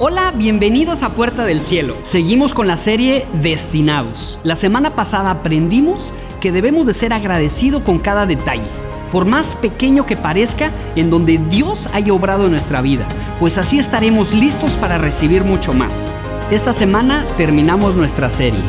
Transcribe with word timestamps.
Hola, 0.00 0.30
bienvenidos 0.30 1.02
a 1.02 1.08
Puerta 1.08 1.44
del 1.44 1.60
Cielo. 1.60 1.96
Seguimos 2.04 2.54
con 2.54 2.68
la 2.68 2.76
serie 2.76 3.26
Destinados. 3.42 4.38
La 4.44 4.54
semana 4.54 4.90
pasada 4.90 5.32
aprendimos 5.32 6.14
que 6.40 6.52
debemos 6.52 6.86
de 6.86 6.94
ser 6.94 7.12
agradecidos 7.12 7.82
con 7.82 7.98
cada 7.98 8.24
detalle, 8.24 8.68
por 9.10 9.24
más 9.24 9.56
pequeño 9.56 10.06
que 10.06 10.16
parezca, 10.16 10.70
en 10.94 11.10
donde 11.10 11.38
Dios 11.50 11.88
haya 11.92 12.12
obrado 12.12 12.44
en 12.44 12.52
nuestra 12.52 12.80
vida, 12.80 13.08
pues 13.40 13.58
así 13.58 13.80
estaremos 13.80 14.32
listos 14.32 14.70
para 14.80 14.98
recibir 14.98 15.42
mucho 15.42 15.72
más. 15.72 16.12
Esta 16.52 16.72
semana 16.72 17.26
terminamos 17.36 17.96
nuestra 17.96 18.30
serie, 18.30 18.62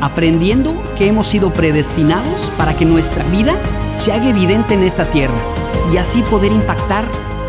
aprendiendo 0.00 0.74
que 0.96 1.06
hemos 1.06 1.28
sido 1.28 1.52
predestinados 1.52 2.50
para 2.58 2.74
que 2.74 2.84
nuestra 2.84 3.22
vida 3.26 3.54
se 3.92 4.12
haga 4.12 4.28
evidente 4.28 4.74
en 4.74 4.82
esta 4.82 5.04
tierra 5.04 5.38
y 5.92 5.98
así 5.98 6.20
poder 6.22 6.50
impactar 6.50 7.04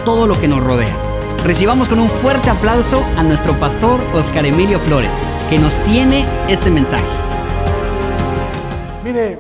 todo 0.05 0.28
lo 0.28 0.39
que 0.39 0.48
nos 0.48 0.64
rodea. 0.64 1.09
Recibamos 1.43 1.88
con 1.88 1.99
un 1.99 2.09
fuerte 2.09 2.49
aplauso 2.49 3.02
a 3.17 3.23
nuestro 3.23 3.57
pastor 3.57 4.02
Oscar 4.13 4.45
Emilio 4.45 4.77
Flores, 4.81 5.16
que 5.49 5.57
nos 5.57 5.73
tiene 5.85 6.25
este 6.49 6.70
mensaje. 6.70 7.07
Mire, 9.05 9.39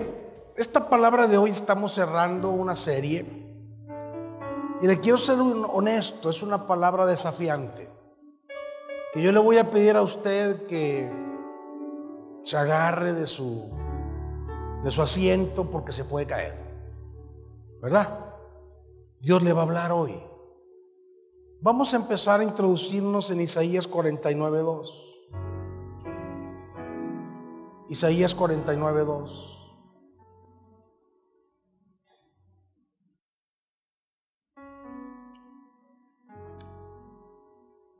esta 0.55 0.89
palabra 0.89 1.27
de 1.27 1.37
hoy 1.37 1.49
estamos 1.49 1.93
cerrando 1.93 2.51
una 2.51 2.73
serie 2.73 3.25
y 4.81 4.87
le 4.87 4.99
quiero 5.01 5.17
ser 5.17 5.37
honesto, 5.39 6.29
es 6.29 6.41
una 6.41 6.65
palabra 6.67 7.05
desafiante. 7.05 7.89
Que 9.13 9.21
yo 9.21 9.33
le 9.33 9.39
voy 9.39 9.57
a 9.57 9.69
pedir 9.69 9.97
a 9.97 10.01
usted 10.01 10.67
que 10.67 11.11
se 12.43 12.57
agarre 12.57 13.11
de 13.11 13.25
su 13.25 13.71
de 14.83 14.89
su 14.89 15.01
asiento 15.01 15.65
porque 15.65 15.91
se 15.91 16.05
puede 16.05 16.25
caer. 16.25 16.55
¿Verdad? 17.81 18.07
Dios 19.19 19.43
le 19.43 19.51
va 19.51 19.63
a 19.63 19.65
hablar 19.65 19.91
hoy. 19.91 20.28
Vamos 21.61 21.93
a 21.93 21.97
empezar 21.97 22.39
a 22.39 22.45
introducirnos 22.45 23.31
en 23.31 23.41
Isaías 23.41 23.89
49.2. 23.89 25.09
Isaías 27.89 28.37
49.2. 28.37 29.57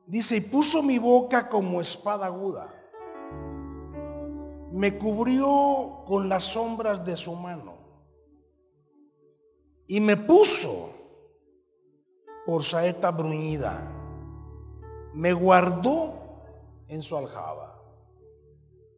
Dice, 0.08 0.38
y 0.38 0.42
puso 0.42 0.82
mi 0.82 0.98
boca 0.98 1.50
como 1.50 1.82
espada 1.82 2.28
aguda. 2.28 2.74
Me 4.72 4.98
cubrió 4.98 6.06
con 6.08 6.30
las 6.30 6.46
sombras 6.46 7.04
de 7.04 7.18
su 7.18 7.36
mano. 7.36 7.78
Y 9.86 10.00
me 10.00 10.16
puso 10.16 10.99
por 12.50 12.64
saeta 12.64 13.12
bruñida. 13.12 13.80
Me 15.14 15.34
guardó 15.34 16.16
en 16.88 17.04
su 17.04 17.16
aljaba. 17.16 17.80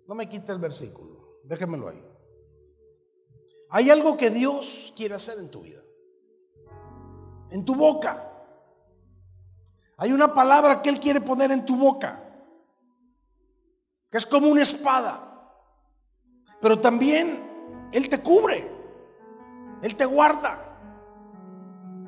No 0.08 0.16
me 0.16 0.30
quite 0.30 0.54
el 0.54 0.58
versículo, 0.58 1.42
déjemelo 1.44 1.90
ahí. 1.90 2.02
Hay 3.70 3.90
algo 3.90 4.16
que 4.16 4.30
Dios 4.30 4.94
quiere 4.96 5.16
hacer 5.16 5.38
en 5.38 5.52
tu 5.52 5.64
vida. 5.64 5.82
En 7.50 7.66
tu 7.66 7.76
boca. 7.76 8.26
Hay 9.98 10.14
una 10.14 10.34
palabra 10.34 10.82
que 10.82 10.88
Él 10.88 11.02
quiere 11.02 11.20
poner 11.20 11.52
en 11.52 11.66
tu 11.66 11.76
boca. 11.76 12.24
Que 14.10 14.18
es 14.18 14.26
como 14.26 14.48
una 14.48 14.64
espada. 14.64 15.60
Pero 16.62 16.80
también 16.80 17.90
Él 17.92 18.08
te 18.08 18.22
cubre. 18.22 18.66
Él 19.82 19.98
te 19.98 20.06
guarda. 20.06 20.58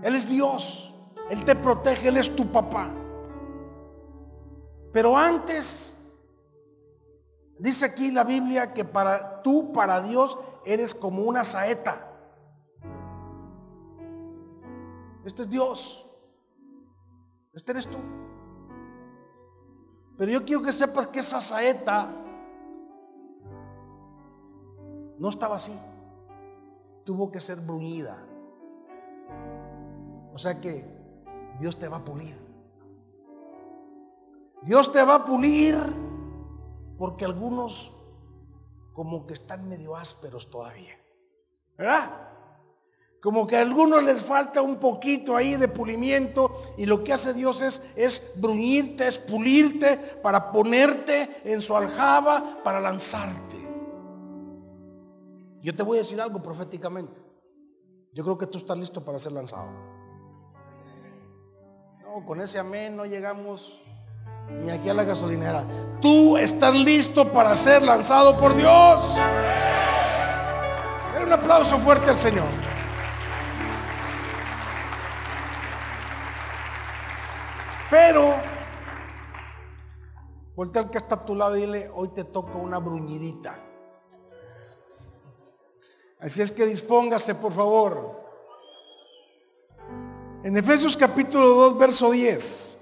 Él 0.04 0.16
es 0.16 0.30
Dios. 0.30 0.92
Él 1.30 1.44
te 1.46 1.56
protege, 1.56 2.10
Él 2.10 2.18
es 2.18 2.36
tu 2.36 2.46
papá. 2.52 2.90
Pero 4.92 5.18
antes, 5.18 5.98
dice 7.58 7.86
aquí 7.86 8.12
la 8.12 8.24
Biblia 8.24 8.74
que 8.74 8.86
para 8.86 9.42
tú, 9.42 9.74
para 9.74 10.02
Dios, 10.02 10.38
eres 10.66 10.94
como 10.94 11.24
una 11.24 11.44
saeta. 11.44 12.10
Este 15.26 15.44
es 15.44 15.50
Dios. 15.50 16.10
Este 17.54 17.72
eres 17.72 17.88
tú. 17.88 17.98
Pero 20.18 20.32
yo 20.32 20.46
quiero 20.46 20.62
que 20.62 20.72
sepas 20.72 21.08
que 21.08 21.20
esa 21.20 21.42
saeta 21.42 22.10
no 25.18 25.30
estaba 25.30 25.56
así. 25.56 25.78
Tuvo 27.04 27.32
que 27.32 27.40
ser 27.40 27.60
bruñida. 27.60 28.24
O 30.34 30.38
sea 30.38 30.60
que 30.60 30.93
Dios 31.60 31.78
te 31.78 31.88
va 31.88 31.98
a 31.98 32.06
pulir. 32.06 32.36
Dios 34.64 34.92
te 34.92 35.04
va 35.04 35.16
a 35.16 35.26
pulir 35.26 35.78
porque 36.98 37.26
algunos 37.26 37.92
como 38.94 39.26
que 39.28 39.34
están 39.34 39.68
medio 39.68 39.96
ásperos 39.96 40.50
todavía. 40.50 40.98
¿Verdad? 41.78 42.30
Como 43.22 43.48
que 43.48 43.58
a 43.58 43.62
algunos 43.62 44.04
les 44.04 44.22
falta 44.22 44.62
un 44.62 44.78
poquito 44.78 45.36
ahí 45.36 45.56
de 45.56 45.68
pulimiento 45.68 46.76
y 46.78 46.86
lo 46.86 47.04
que 47.04 47.14
hace 47.14 47.34
Dios 47.34 47.62
es, 47.62 47.82
es 47.96 48.34
bruñirte, 48.36 49.08
es 49.08 49.18
pulirte 49.18 49.98
para 50.22 50.52
ponerte 50.52 51.42
en 51.46 51.62
su 51.62 51.76
aljaba, 51.76 52.62
para 52.64 52.80
lanzarte. 52.80 53.58
Yo 55.62 55.74
te 55.74 55.84
voy 55.84 55.98
a 55.98 56.02
decir 56.02 56.20
algo 56.20 56.44
proféticamente. 56.44 57.22
Yo 58.14 58.24
creo 58.24 58.38
que 58.38 58.48
tú 58.48 58.58
estás 58.58 58.78
listo 58.78 59.04
para 59.04 59.18
ser 59.18 59.32
lanzado 59.32 59.93
con 62.22 62.42
ese 62.42 62.60
amén 62.60 62.96
no 62.96 63.06
llegamos 63.06 63.82
ni 64.62 64.70
aquí 64.70 64.90
a 64.90 64.94
la 64.94 65.04
gasolinera. 65.04 65.66
Tú 66.00 66.38
estás 66.38 66.76
listo 66.76 67.32
para 67.32 67.56
ser 67.56 67.82
lanzado 67.82 68.38
por 68.38 68.56
Dios. 68.56 69.16
un 71.22 71.32
aplauso 71.32 71.80
fuerte 71.80 72.10
al 72.10 72.18
Señor. 72.18 72.46
Pero, 77.90 78.36
voltea 80.56 80.82
al 80.82 80.90
que 80.90 80.98
está 80.98 81.16
a 81.16 81.26
tu 81.26 81.36
lado 81.36 81.56
y 81.56 81.62
dile, 81.62 81.90
hoy 81.94 82.10
te 82.10 82.26
toca 82.26 82.58
una 82.58 82.78
bruñidita. 82.80 83.58
Así 86.20 86.42
es 86.42 86.52
que 86.52 86.66
dispóngase, 86.66 87.36
por 87.36 87.54
favor. 87.54 88.23
En 90.44 90.58
Efesios 90.58 90.98
capítulo 90.98 91.48
2, 91.48 91.78
verso 91.78 92.12
10, 92.12 92.78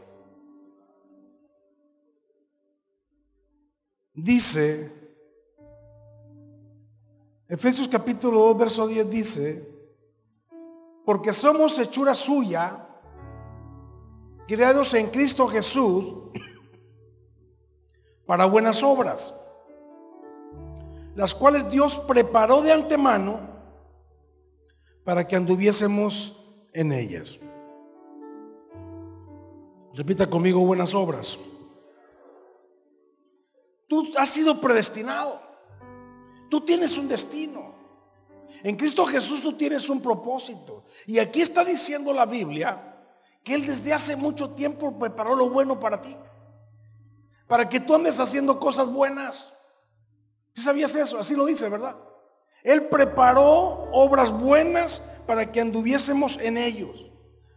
dice, 4.16 4.92
Efesios 7.48 7.88
capítulo 7.88 8.40
2, 8.40 8.58
verso 8.58 8.88
10 8.88 9.10
dice, 9.12 9.70
porque 11.06 11.32
somos 11.34 11.78
hechura 11.78 12.16
suya, 12.16 12.84
creados 14.48 14.96
en 14.96 15.12
Cristo 15.12 15.48
Jesús, 15.48 16.16
para 18.26 18.46
buenas 18.46 18.82
obras, 18.82 19.36
las 21.14 21.36
cuales 21.36 21.70
Dios 21.70 22.00
preparó 22.08 22.64
de 22.64 22.72
antemano 22.72 23.40
para 25.04 25.28
que 25.28 25.36
anduviésemos 25.36 26.44
en 26.74 26.92
ellas. 26.92 27.40
Repita 29.94 30.30
conmigo 30.30 30.62
buenas 30.62 30.94
obras. 30.96 31.38
Tú 33.88 34.10
has 34.18 34.30
sido 34.30 34.60
predestinado. 34.62 35.40
Tú 36.50 36.62
tienes 36.62 36.98
un 36.98 37.08
destino. 37.08 37.76
En 38.64 38.76
Cristo 38.76 39.06
Jesús 39.06 39.42
tú 39.42 39.54
tienes 39.54 39.90
un 39.90 40.02
propósito. 40.02 40.86
Y 41.06 41.20
aquí 41.20 41.42
está 41.42 41.66
diciendo 41.66 42.14
la 42.14 42.26
Biblia 42.26 42.96
que 43.44 43.56
Él 43.56 43.66
desde 43.66 43.92
hace 43.92 44.16
mucho 44.16 44.52
tiempo 44.52 44.98
preparó 44.98 45.36
lo 45.36 45.50
bueno 45.50 45.80
para 45.80 46.02
ti. 46.02 46.16
Para 47.48 47.68
que 47.68 47.82
tú 47.82 47.96
andes 47.96 48.20
haciendo 48.20 48.60
cosas 48.60 48.88
buenas. 48.88 49.52
¿Sabías 50.56 50.96
eso? 50.96 51.20
Así 51.20 51.36
lo 51.36 51.46
dice, 51.46 51.68
¿verdad? 51.68 51.98
Él 52.64 52.88
preparó 52.88 53.90
obras 53.92 54.32
buenas 54.32 55.02
para 55.28 55.52
que 55.52 55.60
anduviésemos 55.60 56.38
en 56.38 56.58
ellos. 56.58 57.12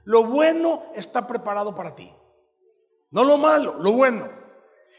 Lo 0.04 0.25
bueno 0.25 0.82
está 0.94 1.26
preparado 1.26 1.75
para 1.75 1.94
ti. 1.94 2.12
No 3.14 3.22
lo 3.22 3.38
malo, 3.38 3.78
lo 3.78 3.93
bueno. 3.93 4.28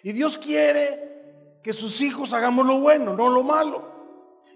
Y 0.01 0.13
Dios 0.13 0.37
quiere 0.37 1.59
que 1.61 1.73
sus 1.73 1.99
hijos 1.99 2.31
hagamos 2.33 2.65
lo 2.65 2.79
bueno, 2.79 3.13
no 3.13 3.27
lo 3.27 3.43
malo. 3.43 3.83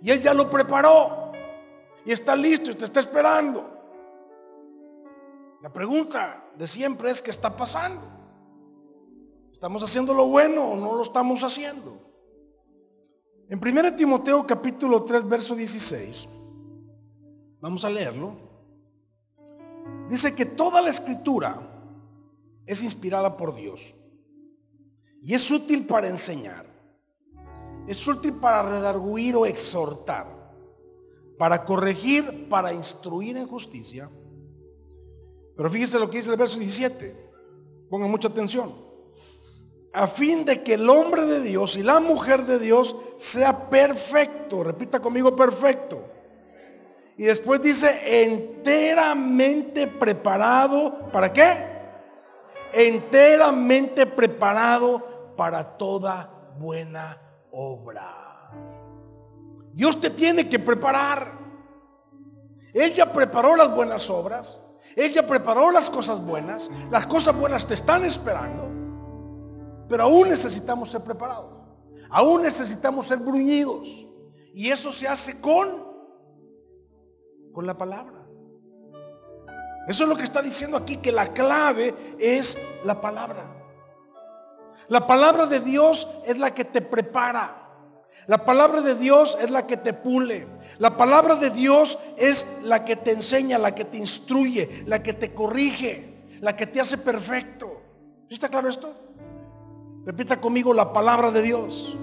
Y 0.02 0.12
Él 0.12 0.22
ya 0.22 0.34
lo 0.34 0.50
preparó. 0.50 1.34
Y 2.06 2.14
está 2.14 2.38
listo 2.38 2.72
y 2.72 2.76
te 2.76 2.86
está 2.86 3.02
esperando. 3.02 3.70
La 5.62 5.74
pregunta 5.74 6.52
de 6.56 6.66
siempre 6.68 7.12
es, 7.12 7.22
¿qué 7.22 7.32
está 7.32 7.58
pasando? 7.58 8.02
¿Estamos 9.52 9.84
haciendo 9.84 10.14
lo 10.14 10.28
bueno 10.28 10.64
o 10.70 10.76
no 10.78 10.96
lo 10.96 11.04
estamos 11.04 11.44
haciendo? 11.44 12.00
En 13.50 13.60
1 13.60 13.96
Timoteo 13.98 14.48
capítulo 14.48 15.04
3, 15.04 15.28
verso 15.28 15.54
16, 15.54 16.30
vamos 17.60 17.84
a 17.84 17.90
leerlo. 17.90 18.38
Dice 20.08 20.34
que 20.34 20.46
toda 20.46 20.82
la 20.82 20.92
escritura 20.92 21.69
es 22.70 22.84
inspirada 22.84 23.36
por 23.36 23.56
Dios 23.56 23.96
Y 25.24 25.34
es 25.34 25.50
útil 25.50 25.86
para 25.86 26.08
enseñar. 26.08 26.66
Es 27.88 28.08
útil 28.08 28.34
para 28.34 28.70
redarguir 28.70 29.36
o 29.36 29.46
exhortar. 29.46 30.28
Para 31.38 31.66
corregir, 31.66 32.48
para 32.48 32.72
instruir 32.72 33.36
en 33.38 33.48
justicia. 33.48 34.08
Pero 35.58 35.70
fíjese 35.70 35.98
lo 36.00 36.10
que 36.10 36.18
dice 36.18 36.30
el 36.30 36.38
verso 36.38 36.60
17. 36.60 37.30
Pongan 37.90 38.12
mucha 38.12 38.28
atención. 38.28 38.72
A 39.92 40.06
fin 40.06 40.46
de 40.46 40.62
que 40.62 40.76
el 40.76 40.88
hombre 40.88 41.26
de 41.26 41.42
Dios 41.42 41.76
y 41.76 41.82
la 41.82 42.00
mujer 42.00 42.46
de 42.46 42.60
Dios 42.60 42.96
sea 43.18 43.70
perfecto. 43.70 44.64
Repita 44.64 45.00
conmigo 45.00 45.36
perfecto. 45.36 46.04
Y 47.18 47.24
después 47.24 47.62
dice 47.62 48.24
enteramente 48.24 49.88
preparado. 49.88 51.10
¿Para 51.12 51.34
qué? 51.34 51.69
Enteramente 52.74 54.06
preparado 54.06 55.34
para 55.36 55.64
toda 55.78 56.54
buena 56.58 57.18
obra. 57.52 58.52
Dios 59.74 60.00
te 60.02 60.10
tiene 60.10 60.50
que 60.50 60.60
preparar. 60.60 61.38
Él 62.74 62.94
ya 62.94 63.12
preparó 63.12 63.56
las 63.56 63.74
buenas 63.74 64.10
obras. 64.10 64.60
Él 64.96 65.14
ya 65.14 65.26
preparó 65.26 65.72
las 65.72 65.90
cosas 65.90 66.26
buenas. 66.26 66.70
Las 66.92 67.08
cosas 67.08 67.36
buenas 67.36 67.66
te 67.66 67.74
están 67.74 68.06
esperando. 68.06 68.68
Pero 69.88 70.04
aún 70.04 70.30
necesitamos 70.30 70.92
ser 70.92 71.02
preparados. 71.02 71.52
Aún 72.10 72.42
necesitamos 72.42 73.08
ser 73.08 73.20
bruñidos. 73.20 73.88
Y 74.54 74.70
eso 74.70 74.92
se 74.92 75.08
hace 75.08 75.40
con 75.40 75.90
con 77.54 77.66
la 77.66 77.78
palabra. 77.78 78.19
Eso 79.90 80.04
es 80.04 80.10
lo 80.10 80.16
que 80.16 80.24
está 80.24 80.44
diciendo 80.44 80.78
aquí, 80.78 80.98
que 80.98 81.12
la 81.12 81.34
clave 81.34 81.96
es 82.20 82.60
la 82.86 83.02
palabra. 83.02 83.44
La 84.88 85.08
palabra 85.08 85.48
de 85.48 85.62
Dios 85.62 86.08
es 86.28 86.38
la 86.38 86.54
que 86.54 86.64
te 86.64 86.80
prepara. 86.80 87.68
La 88.28 88.46
palabra 88.46 88.82
de 88.82 88.94
Dios 88.94 89.36
es 89.42 89.50
la 89.50 89.66
que 89.66 89.78
te 89.78 89.94
pule. 89.94 90.46
La 90.78 90.96
palabra 90.96 91.34
de 91.34 91.50
Dios 91.50 91.98
es 92.18 92.60
la 92.66 92.86
que 92.86 92.98
te 92.98 93.14
enseña, 93.14 93.58
la 93.58 93.74
que 93.74 93.84
te 93.86 93.98
instruye, 93.98 94.84
la 94.86 95.02
que 95.02 95.14
te 95.14 95.34
corrige, 95.34 96.38
la 96.40 96.56
que 96.56 96.68
te 96.68 96.80
hace 96.80 97.00
perfecto. 97.00 97.82
¿Está 98.30 98.48
claro 98.48 98.70
esto? 98.70 98.94
Repita 100.06 100.40
conmigo 100.40 100.72
la 100.72 100.94
palabra 100.94 101.32
de 101.32 101.42
Dios. 101.42 101.98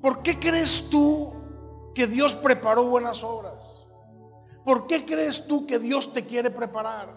¿Por 0.00 0.22
qué 0.22 0.38
crees 0.38 0.88
tú 0.88 1.34
que 1.94 2.06
Dios 2.06 2.34
preparó 2.34 2.84
buenas 2.84 3.22
obras? 3.22 3.83
¿Por 4.64 4.86
qué 4.86 5.04
crees 5.04 5.46
tú 5.46 5.66
que 5.66 5.78
Dios 5.78 6.12
te 6.12 6.24
quiere 6.24 6.50
preparar? 6.50 7.14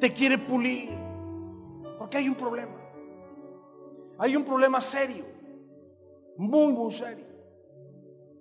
Te 0.00 0.12
quiere 0.12 0.38
pulir. 0.38 0.90
Porque 1.98 2.18
hay 2.18 2.28
un 2.28 2.34
problema. 2.34 2.76
Hay 4.18 4.36
un 4.36 4.44
problema 4.44 4.80
serio. 4.80 5.24
Muy, 6.36 6.72
muy 6.72 6.90
serio. 6.92 7.26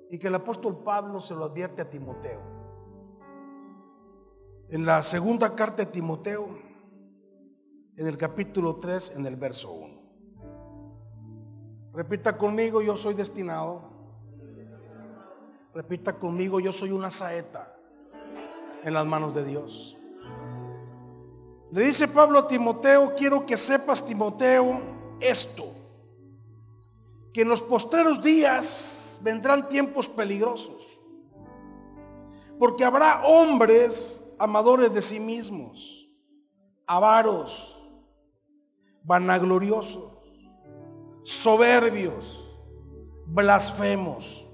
Y 0.10 0.18
que 0.18 0.28
el 0.28 0.36
apóstol 0.36 0.84
Pablo 0.84 1.20
se 1.20 1.36
lo 1.36 1.46
advierte 1.46 1.82
a 1.82 1.90
Timoteo. 1.90 2.42
En 4.70 4.86
la 4.86 5.04
segunda 5.04 5.56
carta 5.56 5.86
de 5.86 5.92
Timoteo, 5.92 6.48
en 7.96 8.08
el 8.08 8.18
capítulo 8.18 8.78
3, 8.78 9.18
en 9.18 9.26
el 9.26 9.36
verso 9.36 9.72
1. 9.72 10.02
Repita 11.94 12.38
conmigo, 12.38 12.82
yo 12.82 12.96
soy 12.96 13.14
destinado 13.14 13.94
Repita 15.74 16.20
conmigo, 16.20 16.60
yo 16.60 16.72
soy 16.72 16.92
una 16.92 17.10
saeta 17.10 17.73
en 18.84 18.94
las 18.94 19.06
manos 19.06 19.34
de 19.34 19.44
Dios. 19.44 19.98
Le 21.72 21.82
dice 21.82 22.08
Pablo 22.08 22.40
a 22.40 22.48
Timoteo, 22.48 23.16
quiero 23.16 23.46
que 23.46 23.58
sepas, 23.58 24.06
Timoteo, 24.06 24.82
esto, 25.20 25.66
que 27.34 27.42
en 27.42 27.50
los 27.50 27.62
postreros 27.62 28.22
días 28.22 29.20
vendrán 29.24 29.68
tiempos 29.68 30.08
peligrosos, 30.08 31.02
porque 32.60 32.86
habrá 32.86 33.26
hombres 33.26 34.26
amadores 34.38 34.94
de 34.94 35.02
sí 35.02 35.20
mismos, 35.20 36.08
avaros, 36.86 37.84
vanagloriosos, 39.04 40.12
soberbios, 41.24 42.40
blasfemos 43.26 44.48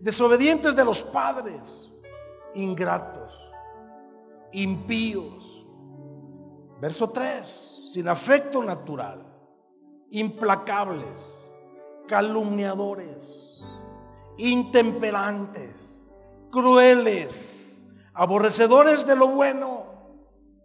desobedientes 0.00 0.74
de 0.74 0.84
los 0.84 1.02
padres, 1.02 1.89
ingratos, 2.54 3.50
impíos. 4.52 5.66
Verso 6.80 7.10
3, 7.10 7.90
sin 7.92 8.08
afecto 8.08 8.62
natural, 8.62 9.26
implacables, 10.10 11.50
calumniadores, 12.08 13.62
intemperantes, 14.38 16.08
crueles, 16.50 17.86
aborrecedores 18.14 19.06
de 19.06 19.16
lo 19.16 19.28
bueno, 19.28 19.86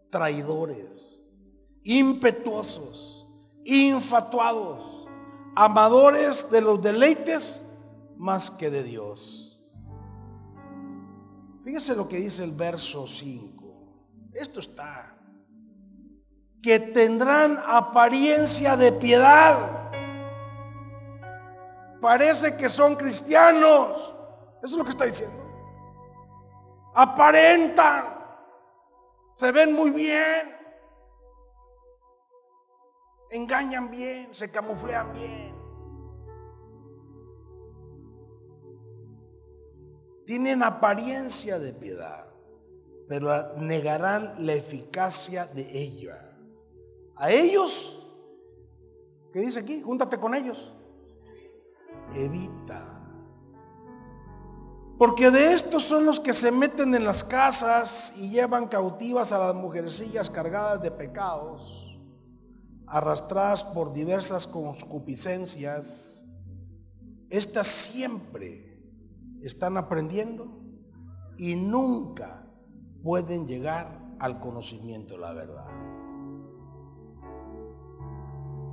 traidores, 0.09 1.21
impetuosos, 1.83 3.27
infatuados, 3.65 5.07
amadores 5.55 6.49
de 6.49 6.61
los 6.61 6.81
deleites 6.81 7.61
más 8.17 8.49
que 8.49 8.69
de 8.69 8.83
Dios. 8.83 9.44
Fíjese 11.65 11.95
lo 11.95 12.07
que 12.07 12.17
dice 12.17 12.43
el 12.43 12.51
verso 12.51 13.07
5. 13.07 13.63
Esto 14.33 14.59
está. 14.59 15.17
Que 16.61 16.79
tendrán 16.79 17.57
apariencia 17.65 18.77
de 18.77 18.91
piedad. 18.91 19.89
Parece 21.99 22.55
que 22.55 22.69
son 22.69 22.95
cristianos. 22.95 24.15
Eso 24.63 24.75
es 24.75 24.77
lo 24.77 24.83
que 24.83 24.91
está 24.91 25.05
diciendo. 25.05 25.43
Aparentan. 26.93 28.13
Se 29.35 29.51
ven 29.51 29.73
muy 29.73 29.89
bien. 29.89 30.55
Engañan 33.31 33.89
bien. 33.89 34.35
Se 34.35 34.51
camuflean 34.51 35.11
bien. 35.13 35.44
Tienen 40.25 40.63
apariencia 40.63 41.59
de 41.59 41.73
piedad, 41.73 42.25
pero 43.07 43.55
negarán 43.57 44.45
la 44.45 44.53
eficacia 44.53 45.45
de 45.45 45.77
ella. 45.77 46.37
A 47.15 47.31
ellos, 47.31 48.17
¿qué 49.31 49.39
dice 49.39 49.59
aquí? 49.59 49.81
Júntate 49.81 50.17
con 50.19 50.33
ellos. 50.33 50.73
Evita. 52.13 52.95
Porque 54.97 55.29
de 55.29 55.53
estos 55.53 55.83
son 55.83 56.05
los 56.05 56.19
que 56.19 56.33
se 56.33 56.51
meten 56.51 56.95
en 56.95 57.05
las 57.05 57.23
casas 57.23 58.13
y 58.15 58.29
llevan 58.29 58.67
cautivas 58.67 59.31
a 59.33 59.37
las 59.37 59.55
mujercillas 59.55 60.29
cargadas 60.29 60.81
de 60.81 60.89
pecados, 60.89 61.99
arrastradas 62.87 63.63
por 63.63 63.91
diversas 63.91 64.47
concupiscencias. 64.47 66.25
Estas 67.29 67.67
siempre 67.67 68.64
están 69.47 69.77
aprendiendo 69.77 70.47
y 71.37 71.55
nunca 71.55 72.47
pueden 73.03 73.45
llegar 73.45 74.01
al 74.19 74.39
conocimiento 74.39 75.15
de 75.15 75.19
la 75.19 75.33
verdad. 75.33 75.67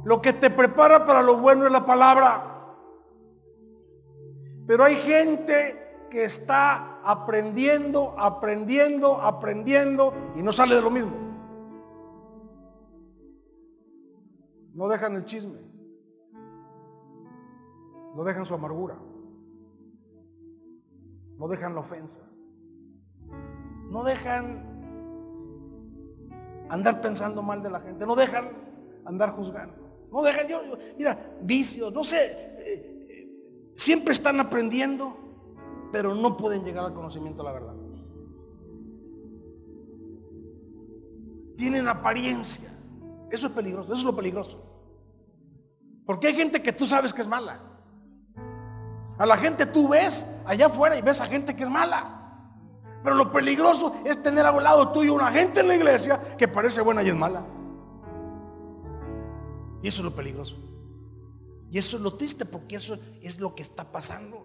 Lo 0.04 0.20
que 0.20 0.32
te 0.32 0.50
prepara 0.50 1.06
para 1.06 1.22
lo 1.22 1.38
bueno 1.38 1.66
es 1.66 1.72
la 1.72 1.84
palabra. 1.84 2.76
Pero 4.66 4.84
hay 4.84 4.96
gente 4.96 6.06
que 6.10 6.24
está 6.24 7.00
aprendiendo, 7.04 8.14
aprendiendo, 8.18 9.20
aprendiendo 9.20 10.14
y 10.36 10.42
no 10.42 10.52
sale 10.52 10.74
de 10.74 10.82
lo 10.82 10.90
mismo. 10.90 11.12
No 14.74 14.88
dejan 14.88 15.14
el 15.16 15.24
chisme. 15.24 15.60
No 18.14 18.24
dejan 18.24 18.46
su 18.46 18.54
amargura. 18.54 18.98
No 21.38 21.48
dejan 21.48 21.74
la 21.74 21.80
ofensa. 21.80 22.22
No 23.90 24.04
dejan 24.04 24.72
andar 26.68 27.00
pensando 27.00 27.42
mal 27.42 27.62
de 27.62 27.70
la 27.70 27.80
gente. 27.80 28.06
No 28.06 28.14
dejan 28.14 28.48
andar 29.04 29.36
juzgando. 29.36 29.82
No 30.10 30.22
dejan, 30.22 30.46
yo, 30.46 30.60
mira, 30.98 31.18
vicios, 31.42 31.92
no 31.92 32.04
sé. 32.04 32.32
Eh, 32.58 33.06
eh, 33.08 33.72
siempre 33.74 34.12
están 34.12 34.38
aprendiendo, 34.40 35.16
pero 35.90 36.14
no 36.14 36.36
pueden 36.36 36.64
llegar 36.64 36.84
al 36.84 36.94
conocimiento 36.94 37.42
de 37.42 37.48
la 37.48 37.52
verdad. 37.52 37.74
Tienen 41.56 41.88
apariencia. 41.88 42.70
Eso 43.30 43.46
es 43.46 43.52
peligroso, 43.52 43.92
eso 43.92 44.00
es 44.00 44.04
lo 44.04 44.14
peligroso. 44.14 44.62
Porque 46.04 46.26
hay 46.26 46.34
gente 46.34 46.62
que 46.62 46.72
tú 46.72 46.84
sabes 46.84 47.14
que 47.14 47.22
es 47.22 47.28
mala. 47.28 47.71
A 49.22 49.26
la 49.26 49.36
gente 49.36 49.66
tú 49.66 49.86
ves 49.86 50.26
allá 50.44 50.66
afuera 50.66 50.98
y 50.98 51.00
ves 51.00 51.20
a 51.20 51.26
gente 51.26 51.54
que 51.54 51.62
es 51.62 51.70
mala. 51.70 52.18
Pero 53.04 53.14
lo 53.14 53.30
peligroso 53.30 53.94
es 54.04 54.20
tener 54.20 54.44
a 54.44 54.50
un 54.50 54.64
lado 54.64 54.90
tuyo 54.90 55.14
una 55.14 55.30
gente 55.30 55.60
en 55.60 55.68
la 55.68 55.76
iglesia 55.76 56.20
que 56.36 56.48
parece 56.48 56.80
buena 56.80 57.04
y 57.04 57.10
es 57.10 57.14
mala. 57.14 57.46
Y 59.80 59.86
eso 59.86 60.00
es 60.00 60.06
lo 60.06 60.10
peligroso. 60.12 60.56
Y 61.70 61.78
eso 61.78 61.98
es 61.98 62.02
lo 62.02 62.14
triste 62.14 62.44
porque 62.44 62.74
eso 62.74 62.98
es 63.22 63.38
lo 63.38 63.54
que 63.54 63.62
está 63.62 63.84
pasando. 63.84 64.44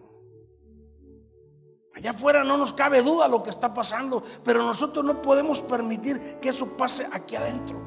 Allá 1.96 2.12
afuera 2.12 2.44
no 2.44 2.56
nos 2.56 2.72
cabe 2.72 3.02
duda 3.02 3.28
lo 3.28 3.42
que 3.42 3.50
está 3.50 3.74
pasando, 3.74 4.22
pero 4.44 4.62
nosotros 4.62 5.04
no 5.04 5.24
podemos 5.24 5.60
permitir 5.62 6.38
que 6.40 6.50
eso 6.50 6.78
pase 6.78 7.08
aquí 7.12 7.36
adentro. 7.36 7.80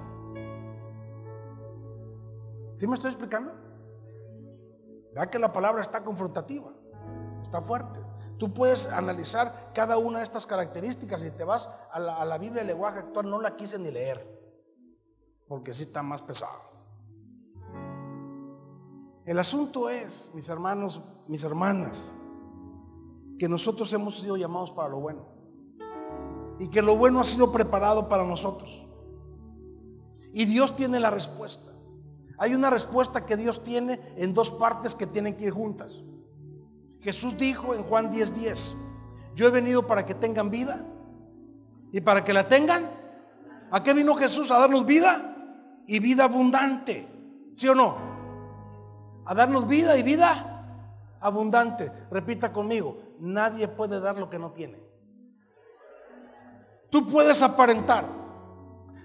¿Sí 2.75 2.89
me 2.89 2.95
estoy 2.95 3.11
explicando? 3.13 3.53
Vea 5.15 5.31
que 5.31 5.39
la 5.39 5.53
palabra 5.53 5.83
está 5.83 6.03
confrontativa, 6.03 6.73
está 7.43 7.61
fuerte. 7.61 8.01
Tú 8.39 8.55
puedes 8.55 8.87
analizar 8.87 9.71
cada 9.75 9.99
una 9.99 10.19
de 10.19 10.25
estas 10.25 10.47
características 10.47 11.23
y 11.23 11.31
te 11.31 11.45
vas 11.45 11.69
a 11.93 11.99
la, 11.99 12.39
Biblia, 12.39 12.63
el 12.63 12.69
lenguaje 12.69 13.01
actual, 13.01 13.29
no 13.29 13.41
la 13.41 13.55
quise 13.55 13.79
ni 13.79 13.91
leer, 13.91 14.27
porque 15.47 15.75
sí 15.75 15.83
está 15.83 16.03
más 16.03 16.23
pesado. 16.23 16.59
El 19.27 19.39
asunto 19.39 19.91
es, 19.91 20.31
mis 20.33 20.49
hermanos, 20.49 21.03
mis 21.29 21.45
hermanas, 21.45 22.13
que 23.39 23.49
nosotros 23.49 23.93
hemos 23.93 24.19
sido 24.19 24.39
llamados 24.39 24.73
para 24.73 24.89
lo 24.89 25.01
bueno. 25.01 25.27
Y 26.59 26.69
que 26.69 26.81
lo 26.81 26.97
bueno 26.97 27.21
ha 27.21 27.25
sido 27.25 27.53
preparado 27.53 28.09
para 28.09 28.25
nosotros. 28.25 28.87
Y 30.33 30.47
Dios 30.47 30.75
tiene 30.77 30.99
la 30.99 31.11
respuesta. 31.11 31.71
Hay 32.39 32.55
una 32.55 32.71
respuesta 32.71 33.27
que 33.27 33.37
Dios 33.37 33.63
tiene 33.63 34.01
en 34.17 34.33
dos 34.33 34.51
partes 34.51 34.95
que 34.95 35.07
tienen 35.07 35.37
que 35.37 35.45
ir 35.45 35.53
juntas. 35.53 36.03
Jesús 37.01 37.37
dijo 37.37 37.75
en 37.75 37.83
Juan 37.83 38.11
10:10, 38.11 38.35
10, 38.35 38.77
yo 39.35 39.47
he 39.47 39.51
venido 39.51 39.87
para 39.87 40.05
que 40.05 40.15
tengan 40.15 40.51
vida 40.51 40.85
y 41.93 42.01
para 42.01 42.25
que 42.25 42.33
la 42.33 42.49
tengan. 42.49 42.91
¿A 43.71 43.83
qué 43.83 43.95
vino 43.95 44.15
Jesús? 44.15 44.51
A 44.51 44.59
darnos 44.59 44.85
vida 44.85 45.37
y 45.87 45.99
vida 46.01 46.25
abundante. 46.25 47.07
¿Sí 47.55 47.69
o 47.69 47.75
no? 47.75 47.97
A 49.25 49.35
darnos 49.35 49.67
vida 49.67 49.97
y 49.97 50.03
vida 50.03 51.17
abundante. 51.21 51.91
Repita 52.11 52.53
conmigo, 52.53 52.99
nadie 53.21 53.69
puede 53.69 54.01
dar 54.01 54.19
lo 54.19 54.29
que 54.29 54.39
no 54.39 54.51
tiene. 54.51 54.79
Tú 56.91 57.07
puedes 57.07 57.41
aparentar, 57.41 58.05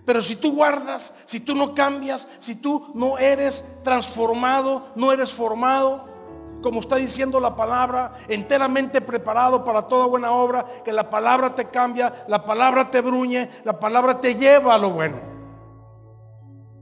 pero 0.06 0.22
si 0.22 0.36
tú 0.36 0.56
guardas, 0.56 1.14
si 1.26 1.40
tú 1.40 1.54
no 1.54 1.76
cambias, 1.76 2.28
si 2.40 2.56
tú 2.56 2.92
no 2.96 3.20
eres 3.20 3.64
transformado, 3.84 4.88
no 4.96 5.12
eres 5.12 5.32
formado, 5.32 6.15
como 6.62 6.80
está 6.80 6.96
diciendo 6.96 7.40
la 7.40 7.56
palabra, 7.56 8.14
enteramente 8.28 9.02
preparado 9.02 9.64
para 9.64 9.84
toda 9.84 10.08
buena 10.08 10.32
obra, 10.32 10.66
que 10.84 10.92
la 10.92 11.10
palabra 11.10 11.54
te 11.54 11.70
cambia, 11.70 12.26
la 12.28 12.44
palabra 12.44 12.90
te 12.90 13.02
bruñe, 13.02 13.50
la 13.64 13.80
palabra 13.80 14.20
te 14.20 14.36
lleva 14.36 14.76
a 14.76 14.78
lo 14.78 14.92
bueno. 14.92 15.18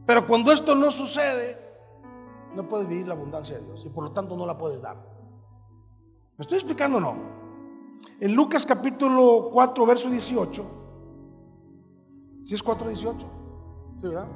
Pero 0.05 0.27
cuando 0.27 0.51
esto 0.51 0.75
no 0.75 0.91
sucede, 0.91 1.57
no 2.55 2.67
puedes 2.67 2.87
vivir 2.87 3.07
la 3.07 3.13
abundancia 3.13 3.57
de 3.57 3.65
Dios 3.65 3.85
y 3.85 3.89
por 3.89 4.03
lo 4.03 4.11
tanto 4.11 4.35
no 4.35 4.45
la 4.45 4.57
puedes 4.57 4.81
dar. 4.81 4.97
¿Me 6.37 6.41
estoy 6.41 6.57
explicando 6.57 6.97
o 6.97 7.01
no? 7.01 7.15
En 8.19 8.33
Lucas 8.33 8.65
capítulo 8.65 9.49
4, 9.51 9.85
verso 9.85 10.09
18. 10.09 10.65
Si 12.43 12.55
es 12.55 12.63
4, 12.63 12.87
18. 12.87 13.27
¿Sí, 14.01 14.07
verdad? 14.07 14.27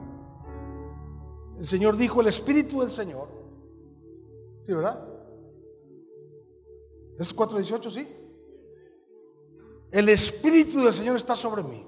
El 1.60 1.66
Señor 1.66 1.98
dijo, 1.98 2.22
el 2.22 2.28
Espíritu 2.28 2.82
del 2.82 2.90
Señor. 2.90 3.28
¿Sí, 4.62 4.74
verdad? 4.74 5.07
¿Es 7.20 7.34
4, 7.34 7.58
18, 7.58 7.92
sí? 7.92 8.08
El 9.92 10.10
Espíritu 10.10 10.84
del 10.84 10.94
Señor 10.94 11.16
está 11.16 11.36
sobre 11.36 11.64
mí. 11.64 11.86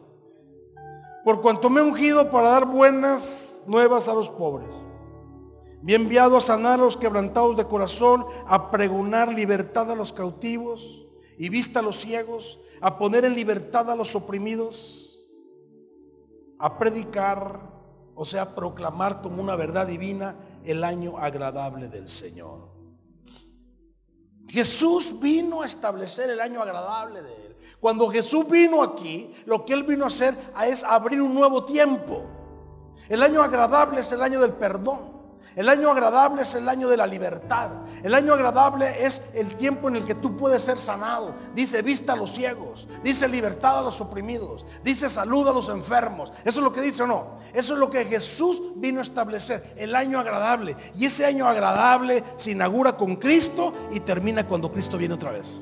Por 1.24 1.42
cuanto 1.42 1.70
me 1.70 1.82
he 1.82 1.84
ungido 1.84 2.32
para 2.32 2.50
dar 2.50 2.66
buenas 2.66 3.62
nuevas 3.68 4.08
a 4.08 4.14
los 4.14 4.30
pobres 4.30 4.70
me 5.82 5.94
enviado 5.94 6.36
a 6.36 6.42
sanar 6.42 6.80
a 6.80 6.84
los 6.84 6.98
quebrantados 6.98 7.56
de 7.56 7.66
corazón, 7.66 8.26
a 8.48 8.70
pregonar 8.72 9.34
libertad 9.34 9.90
a 9.92 9.96
los 9.96 10.12
cautivos 10.12 11.06
y 11.38 11.50
vista 11.50 11.80
a 11.80 11.84
los 11.84 12.00
ciegos, 12.00 12.60
a 12.82 12.98
poner 12.98 13.24
en 13.24 13.34
libertad 13.34 13.90
a 13.90 13.96
los 13.96 14.16
oprimidos, 14.16 15.28
a 16.58 16.78
predicar, 16.78 17.62
o 18.14 18.26
sea, 18.26 18.56
proclamar 18.56 19.22
como 19.22 19.42
una 19.42 19.56
verdad 19.56 19.88
divina 19.88 20.36
el 20.66 20.84
año 20.84 21.18
agradable 21.18 21.88
del 21.88 22.10
Señor. 22.10 22.69
Jesús 24.50 25.20
vino 25.20 25.62
a 25.62 25.66
establecer 25.66 26.30
el 26.30 26.40
año 26.40 26.62
agradable 26.62 27.22
de 27.22 27.34
Él. 27.34 27.56
Cuando 27.80 28.10
Jesús 28.10 28.48
vino 28.48 28.82
aquí, 28.84 29.34
lo 29.46 29.64
que 29.64 29.74
Él 29.74 29.84
vino 29.84 30.04
a 30.04 30.08
hacer 30.08 30.36
es 30.66 30.84
abrir 30.84 31.22
un 31.22 31.34
nuevo 31.34 31.64
tiempo. 31.64 32.26
El 33.08 33.24
año 33.24 33.42
agradable 33.42 34.02
es 34.02 34.12
el 34.12 34.22
año 34.22 34.42
del 34.42 34.54
perdón. 34.54 35.19
El 35.56 35.68
año 35.68 35.92
agradable 35.92 36.44
es 36.44 36.56
el 36.56 36.70
año 36.70 36.88
de 36.88 36.98
la 36.98 37.08
libertad. 37.08 37.72
El 38.04 38.14
año 38.14 38.34
agradable 38.34 39.06
es 39.06 39.32
el 39.34 39.56
tiempo 39.56 39.88
en 39.88 39.96
el 39.96 40.06
que 40.06 40.16
tú 40.16 40.38
puedes 40.38 40.62
ser 40.62 40.80
sanado. 40.80 41.34
Dice 41.56 41.82
vista 41.82 42.14
a 42.14 42.16
los 42.16 42.34
ciegos. 42.34 42.88
Dice 43.04 43.28
libertad 43.28 43.80
a 43.80 43.82
los 43.82 44.00
oprimidos. 44.00 44.66
Dice 44.84 45.10
salud 45.10 45.48
a 45.48 45.52
los 45.52 45.70
enfermos. 45.70 46.32
Eso 46.46 46.60
es 46.60 46.64
lo 46.64 46.72
que 46.72 46.82
dice 46.82 47.04
o 47.04 47.08
no. 47.08 47.38
Eso 47.54 47.74
es 47.74 47.80
lo 47.80 47.90
que 47.90 48.06
Jesús 48.06 48.62
vino 48.76 49.00
a 49.00 49.04
establecer. 49.04 49.74
El 49.76 49.96
año 49.96 50.20
agradable. 50.20 50.76
Y 50.96 51.06
ese 51.08 51.26
año 51.26 51.48
agradable 51.48 52.24
se 52.36 52.52
inaugura 52.52 52.96
con 52.96 53.16
Cristo 53.16 53.74
y 53.92 54.00
termina 54.02 54.48
cuando 54.48 54.72
Cristo 54.72 54.98
viene 54.98 55.16
otra 55.16 55.32
vez. 55.32 55.60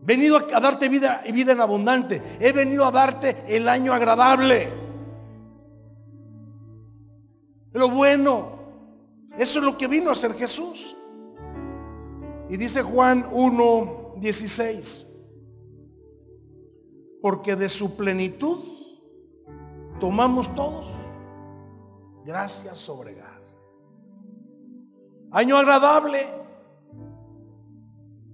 Venido 0.00 0.38
a 0.38 0.60
darte 0.60 0.88
vida 0.88 1.22
y 1.26 1.32
vida 1.32 1.52
en 1.52 1.60
abundante. 1.60 2.22
He 2.40 2.52
venido 2.52 2.86
a 2.86 2.90
darte 2.90 3.44
el 3.48 3.68
año 3.68 3.92
agradable 3.92 4.87
lo 7.72 7.88
bueno. 7.90 8.58
Eso 9.38 9.58
es 9.58 9.64
lo 9.64 9.76
que 9.78 9.86
vino 9.86 10.10
a 10.10 10.12
hacer 10.12 10.34
Jesús. 10.34 10.96
Y 12.48 12.56
dice 12.56 12.82
Juan 12.82 13.26
1, 13.30 14.14
16. 14.18 15.06
Porque 17.20 17.56
de 17.56 17.68
su 17.68 17.96
plenitud 17.96 18.58
tomamos 20.00 20.54
todos 20.54 20.92
gracias 22.24 22.78
sobre 22.78 23.14
gas. 23.14 23.56
Año 25.30 25.56
agradable, 25.56 26.26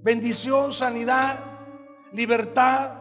bendición, 0.03 0.73
sanidad, 0.73 1.39
libertad. 2.13 2.99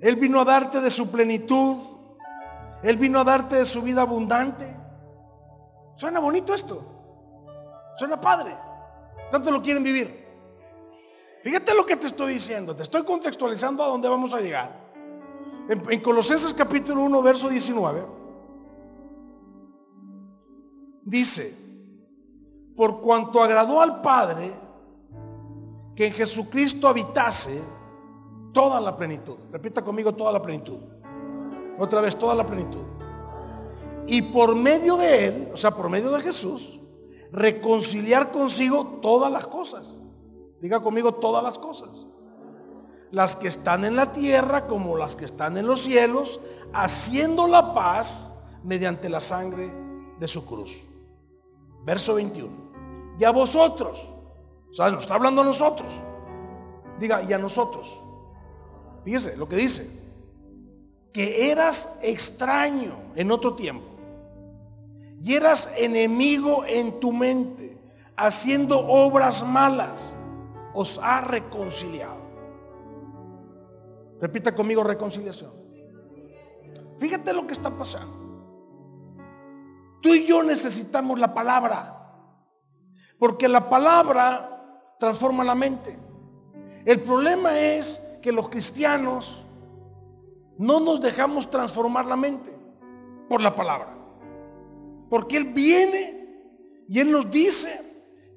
Él 0.00 0.16
vino 0.16 0.40
a 0.40 0.44
darte 0.44 0.80
de 0.80 0.90
su 0.90 1.10
plenitud 1.10 1.89
él 2.82 2.96
vino 2.96 3.20
a 3.20 3.24
darte 3.24 3.56
de 3.56 3.64
su 3.66 3.82
vida 3.82 4.02
abundante. 4.02 4.76
Suena 5.94 6.18
bonito 6.18 6.54
esto. 6.54 6.82
Suena 7.96 8.20
padre. 8.20 8.56
¿Cuántos 9.28 9.52
lo 9.52 9.62
quieren 9.62 9.82
vivir? 9.82 10.26
Fíjate 11.42 11.74
lo 11.74 11.84
que 11.84 11.96
te 11.96 12.06
estoy 12.06 12.34
diciendo. 12.34 12.74
Te 12.74 12.82
estoy 12.82 13.04
contextualizando 13.04 13.82
a 13.82 13.88
dónde 13.88 14.08
vamos 14.08 14.32
a 14.34 14.40
llegar. 14.40 14.90
En, 15.68 16.00
Colosenses 16.00 16.54
capítulo 16.54 17.02
1, 17.02 17.22
verso 17.22 17.48
19. 17.48 18.04
Dice, 21.02 21.56
por 22.76 23.00
cuanto 23.00 23.42
agradó 23.42 23.80
al 23.80 24.00
Padre 24.00 24.50
que 25.94 26.06
en 26.06 26.12
Jesucristo 26.12 26.88
habitase 26.88 27.62
toda 28.52 28.80
la 28.80 28.96
plenitud. 28.96 29.36
Repita 29.52 29.82
conmigo 29.82 30.14
toda 30.14 30.32
la 30.32 30.42
plenitud. 30.42 30.78
Otra 31.80 32.02
vez, 32.02 32.14
toda 32.14 32.34
la 32.34 32.46
plenitud. 32.46 32.84
Y 34.06 34.20
por 34.20 34.54
medio 34.54 34.98
de 34.98 35.26
Él, 35.26 35.50
o 35.54 35.56
sea, 35.56 35.70
por 35.70 35.88
medio 35.88 36.10
de 36.10 36.20
Jesús, 36.20 36.78
reconciliar 37.32 38.30
consigo 38.30 38.98
todas 39.00 39.32
las 39.32 39.46
cosas. 39.46 39.94
Diga 40.60 40.82
conmigo 40.82 41.14
todas 41.14 41.42
las 41.42 41.58
cosas. 41.58 42.06
Las 43.10 43.34
que 43.34 43.48
están 43.48 43.86
en 43.86 43.96
la 43.96 44.12
tierra 44.12 44.66
como 44.66 44.94
las 44.94 45.16
que 45.16 45.24
están 45.24 45.56
en 45.56 45.66
los 45.66 45.80
cielos, 45.80 46.40
haciendo 46.74 47.48
la 47.48 47.72
paz 47.72 48.30
mediante 48.62 49.08
la 49.08 49.22
sangre 49.22 49.72
de 50.18 50.28
su 50.28 50.44
cruz. 50.44 50.86
Verso 51.86 52.16
21. 52.16 53.16
Y 53.18 53.24
a 53.24 53.30
vosotros, 53.30 54.06
o 54.70 54.74
sea, 54.74 54.90
nos 54.90 55.04
está 55.04 55.14
hablando 55.14 55.40
a 55.40 55.44
nosotros. 55.44 55.94
Diga, 56.98 57.22
y 57.22 57.32
a 57.32 57.38
nosotros. 57.38 58.02
Fíjese 59.02 59.38
lo 59.38 59.48
que 59.48 59.56
dice 59.56 59.99
que 61.12 61.50
eras 61.50 61.98
extraño 62.02 62.96
en 63.14 63.30
otro 63.30 63.54
tiempo 63.54 63.86
y 65.22 65.34
eras 65.34 65.72
enemigo 65.76 66.64
en 66.64 66.98
tu 66.98 67.12
mente, 67.12 67.78
haciendo 68.16 68.78
obras 68.78 69.46
malas, 69.46 70.14
os 70.72 70.98
ha 71.02 71.20
reconciliado. 71.20 72.20
Repita 74.20 74.54
conmigo 74.54 74.82
reconciliación. 74.82 75.52
Fíjate 76.98 77.32
lo 77.32 77.46
que 77.46 77.52
está 77.52 77.70
pasando. 77.70 78.18
Tú 80.00 80.14
y 80.14 80.26
yo 80.26 80.42
necesitamos 80.42 81.18
la 81.18 81.34
palabra, 81.34 82.14
porque 83.18 83.48
la 83.48 83.68
palabra 83.68 84.94
transforma 84.98 85.44
la 85.44 85.54
mente. 85.54 85.98
El 86.84 87.00
problema 87.00 87.58
es 87.58 88.00
que 88.22 88.32
los 88.32 88.48
cristianos 88.48 89.39
no 90.60 90.78
nos 90.78 91.00
dejamos 91.00 91.50
transformar 91.50 92.04
la 92.04 92.16
mente 92.16 92.54
por 93.30 93.40
la 93.40 93.54
palabra. 93.54 93.96
Porque 95.08 95.38
Él 95.38 95.44
viene 95.54 96.44
y 96.86 97.00
Él 97.00 97.10
nos 97.10 97.30
dice 97.30 97.80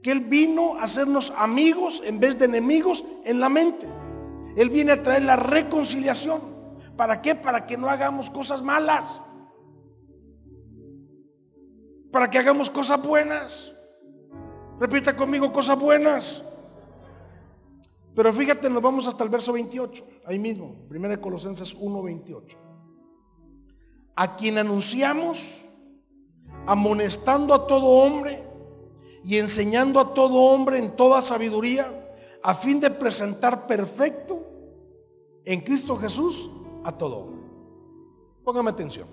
que 0.01 0.13
Él 0.13 0.22
vino 0.22 0.75
a 0.77 0.84
hacernos 0.84 1.32
amigos 1.32 2.01
en 2.06 2.22
vez 2.22 2.39
de 2.39 2.46
enemigos 2.46 3.03
en 3.25 3.42
la 3.42 3.50
mente. 3.50 3.89
Él 4.56 4.70
viene 4.70 4.94
a 4.94 5.01
traer 5.01 5.24
la 5.24 5.36
reconciliación. 5.36 6.39
¿Para 6.96 7.22
qué? 7.22 7.36
Para 7.36 7.65
que 7.65 7.75
no 7.75 7.89
hagamos 7.89 8.30
cosas 8.30 8.62
malas. 8.62 9.20
Para 12.10 12.30
que 12.30 12.38
hagamos 12.38 12.70
cosas 12.70 13.03
buenas. 13.03 13.75
Repita 14.80 15.13
conmigo 15.13 15.51
cosas 15.51 15.77
buenas. 15.77 16.42
Pero 18.15 18.32
fíjate, 18.32 18.70
nos 18.70 18.82
vamos 18.82 19.08
hasta 19.08 19.24
el 19.24 19.29
verso 19.29 19.53
28, 19.53 20.05
ahí 20.25 20.38
mismo, 20.38 20.86
1 20.89 21.22
Colosenses 21.22 21.74
1, 21.74 22.03
28. 22.03 22.58
A 24.15 24.36
quien 24.36 24.60
anunciamos, 24.60 25.65
amonestando 26.67 27.53
a 27.53 27.65
todo 27.65 27.86
hombre 27.86 28.43
y 29.24 29.38
enseñando 29.38 30.00
a 30.00 30.13
todo 30.13 30.36
hombre 30.36 30.77
en 30.77 30.96
toda 30.96 31.22
sabiduría, 31.22 31.91
a 32.43 32.53
fin 32.53 32.79
de 32.79 32.91
presentar 32.91 33.65
perfecto 33.65 34.46
en 35.46 35.62
Cristo 35.62 35.96
Jesús 35.96 36.51
a 36.84 36.96
todo 36.96 37.17
hombre. 37.17 37.43
Póngame 38.43 38.70
atención. 38.70 39.08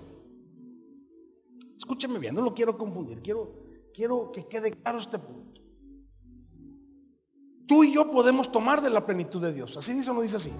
Escúcheme 1.75 2.19
bien, 2.19 2.35
no 2.35 2.41
lo 2.41 2.53
quiero 2.53 2.77
confundir, 2.77 3.21
quiero, 3.21 3.53
quiero 3.91 4.31
que 4.31 4.45
quede 4.45 4.71
claro 4.71 4.99
este 4.99 5.17
punto. 5.17 5.50
Tú 7.71 7.85
y 7.85 7.93
yo 7.93 8.11
podemos 8.11 8.51
tomar 8.51 8.81
de 8.81 8.89
la 8.89 9.05
plenitud 9.05 9.41
de 9.41 9.53
Dios. 9.53 9.77
¿Así 9.77 9.93
dice 9.93 10.11
o 10.11 10.13
no 10.13 10.19
dice 10.19 10.35
así? 10.35 10.51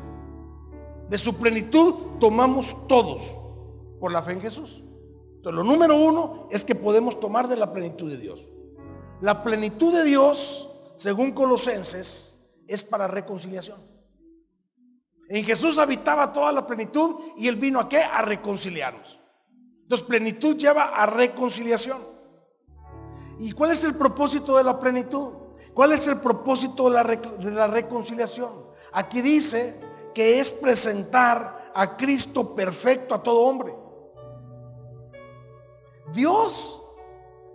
De 1.10 1.18
su 1.18 1.36
plenitud 1.36 1.94
tomamos 2.22 2.88
todos 2.88 3.38
por 4.00 4.14
la 4.14 4.24
fe 4.24 4.32
en 4.32 4.40
Jesús. 4.40 4.82
Entonces, 5.36 5.54
lo 5.54 5.66
número 5.66 5.98
uno 5.98 6.48
es 6.52 6.64
que 6.64 6.74
podemos 6.74 7.20
tomar 7.20 7.50
de 7.50 7.58
la 7.58 7.74
plenitud 7.74 8.10
de 8.10 8.16
Dios. 8.16 8.48
La 9.20 9.44
plenitud 9.44 9.94
de 9.94 10.06
Dios, 10.06 10.70
según 10.96 11.34
Colosenses, 11.34 12.40
es 12.66 12.82
para 12.82 13.10
reconciliación. 13.10 13.82
En 15.28 15.44
Jesús 15.44 15.80
habitaba 15.80 16.32
toda 16.32 16.54
la 16.54 16.66
plenitud 16.66 17.18
y 17.36 17.50
Él 17.50 17.58
vino 17.58 17.82
a 17.82 17.90
qué? 17.90 18.04
A 18.04 18.22
reconciliarnos. 18.22 19.20
Entonces, 19.82 20.08
plenitud 20.08 20.56
lleva 20.56 20.84
a 20.96 21.08
reconciliación. 21.08 21.98
¿Y 23.38 23.52
cuál 23.52 23.72
es 23.72 23.84
el 23.84 23.96
propósito 23.96 24.56
de 24.56 24.64
la 24.64 24.80
plenitud? 24.80 25.41
¿Cuál 25.74 25.94
es 25.94 26.08
el 26.08 26.20
propósito 26.20 26.90
de 26.90 27.52
la, 27.52 27.68
reconciliación? 27.68 28.52
Aquí 28.92 29.22
dice 29.22 29.80
que 30.14 30.40
es 30.40 30.52
presentar 30.52 31.72
a 31.74 31.96
Cristo 31.96 32.54
perfecto 32.54 33.16
a 33.16 33.24
todo 33.24 33.42
hombre. 33.42 33.76
Dios 36.14 36.82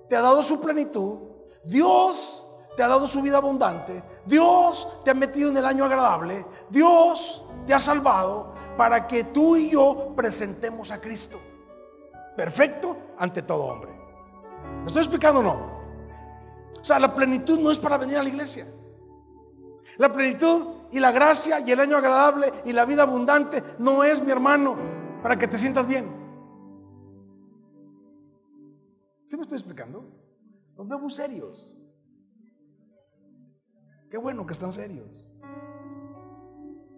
te 0.09 0.17
ha 0.17 0.23
dado 0.23 0.43
su 0.43 0.61
plenitud. 0.61 1.19
Dios 1.65 2.47
te 2.77 2.83
ha 2.83 2.89
dado 2.89 3.07
su 3.07 3.21
vida 3.21 3.37
abundante. 3.37 4.03
Dios 4.25 4.89
te 5.05 5.11
ha 5.11 5.15
metido 5.15 5.51
en 5.51 5.59
el 5.59 5.67
año 5.67 5.85
agradable. 5.85 6.47
Dios 6.71 7.45
te 7.67 7.75
ha 7.75 7.81
salvado 7.81 8.55
para 8.79 9.07
que 9.07 9.25
tú 9.25 9.57
y 9.57 9.71
yo 9.71 10.15
presentemos 10.17 10.91
a 10.91 11.01
Cristo. 11.01 11.39
Perfecto 12.35 12.97
ante 13.19 13.43
todo 13.43 13.65
hombre. 13.65 13.91
¿Me 14.81 14.87
estoy 14.87 15.03
explicando 15.03 15.41
o 15.41 15.43
no? 15.43 15.76
O 16.87 16.89
sea, 16.89 17.01
la 17.01 17.13
plenitud 17.13 17.59
no 17.59 17.73
es 17.73 17.79
para 17.79 17.99
venir 17.99 18.17
a 18.17 18.23
la 18.23 18.29
iglesia. 18.29 18.65
La 19.99 20.13
plenitud 20.13 20.69
y 20.93 21.01
la 21.01 21.11
gracia 21.11 21.59
y 21.59 21.73
el 21.73 21.81
año 21.81 21.97
agradable 21.97 22.53
y 22.65 22.73
la 22.73 22.85
vida 22.85 23.03
abundante 23.03 23.61
no 23.81 24.05
es, 24.05 24.23
mi 24.23 24.31
hermano, 24.31 24.77
para 25.21 25.37
que 25.37 25.49
te 25.49 25.59
sientas 25.59 25.89
bien. 25.89 26.09
¿Sí 29.25 29.37
me 29.37 29.43
estoy 29.43 29.59
explicando? 29.59 30.05
Los 30.77 30.87
veo 30.87 31.01
muy 31.01 31.11
serios. 31.11 31.77
Qué 34.09 34.17
bueno 34.17 34.47
que 34.47 34.53
están 34.53 34.73
serios. 34.73 35.27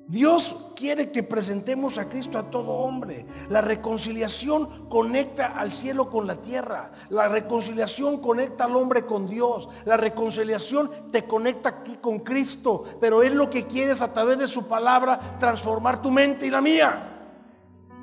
Dios 0.06 0.67
quiere 0.78 1.10
que 1.10 1.24
presentemos 1.24 1.98
a 1.98 2.08
Cristo 2.08 2.38
a 2.38 2.50
todo 2.50 2.70
hombre. 2.70 3.26
La 3.48 3.60
reconciliación 3.60 4.88
conecta 4.88 5.48
al 5.48 5.72
cielo 5.72 6.08
con 6.08 6.28
la 6.28 6.36
tierra. 6.36 6.92
La 7.10 7.26
reconciliación 7.26 8.18
conecta 8.18 8.64
al 8.64 8.76
hombre 8.76 9.04
con 9.04 9.26
Dios. 9.26 9.68
La 9.84 9.96
reconciliación 9.96 11.10
te 11.10 11.24
conecta 11.24 11.70
aquí 11.70 11.96
con 11.96 12.20
Cristo. 12.20 12.84
Pero 13.00 13.24
Él 13.24 13.34
lo 13.34 13.50
que 13.50 13.66
quiere 13.66 13.92
es 13.92 14.02
a 14.02 14.12
través 14.12 14.38
de 14.38 14.46
su 14.46 14.68
palabra 14.68 15.18
transformar 15.40 16.00
tu 16.00 16.12
mente 16.12 16.46
y 16.46 16.50
la 16.50 16.60
mía. 16.60 17.26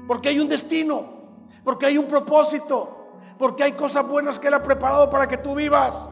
Porque 0.05 0.27
hay 0.27 0.39
un 0.39 0.49
destino. 0.49 1.05
Porque 1.63 1.85
hay 1.85 1.97
un 1.97 2.07
propósito. 2.07 3.07
Porque 3.39 3.63
hay 3.63 3.71
cosas 3.71 4.05
buenas 4.05 4.37
que 4.37 4.49
Él 4.49 4.53
ha 4.53 4.63
preparado 4.63 5.09
para 5.09 5.27
que 5.27 5.37
tú 5.37 5.55
vivas. 5.55 6.07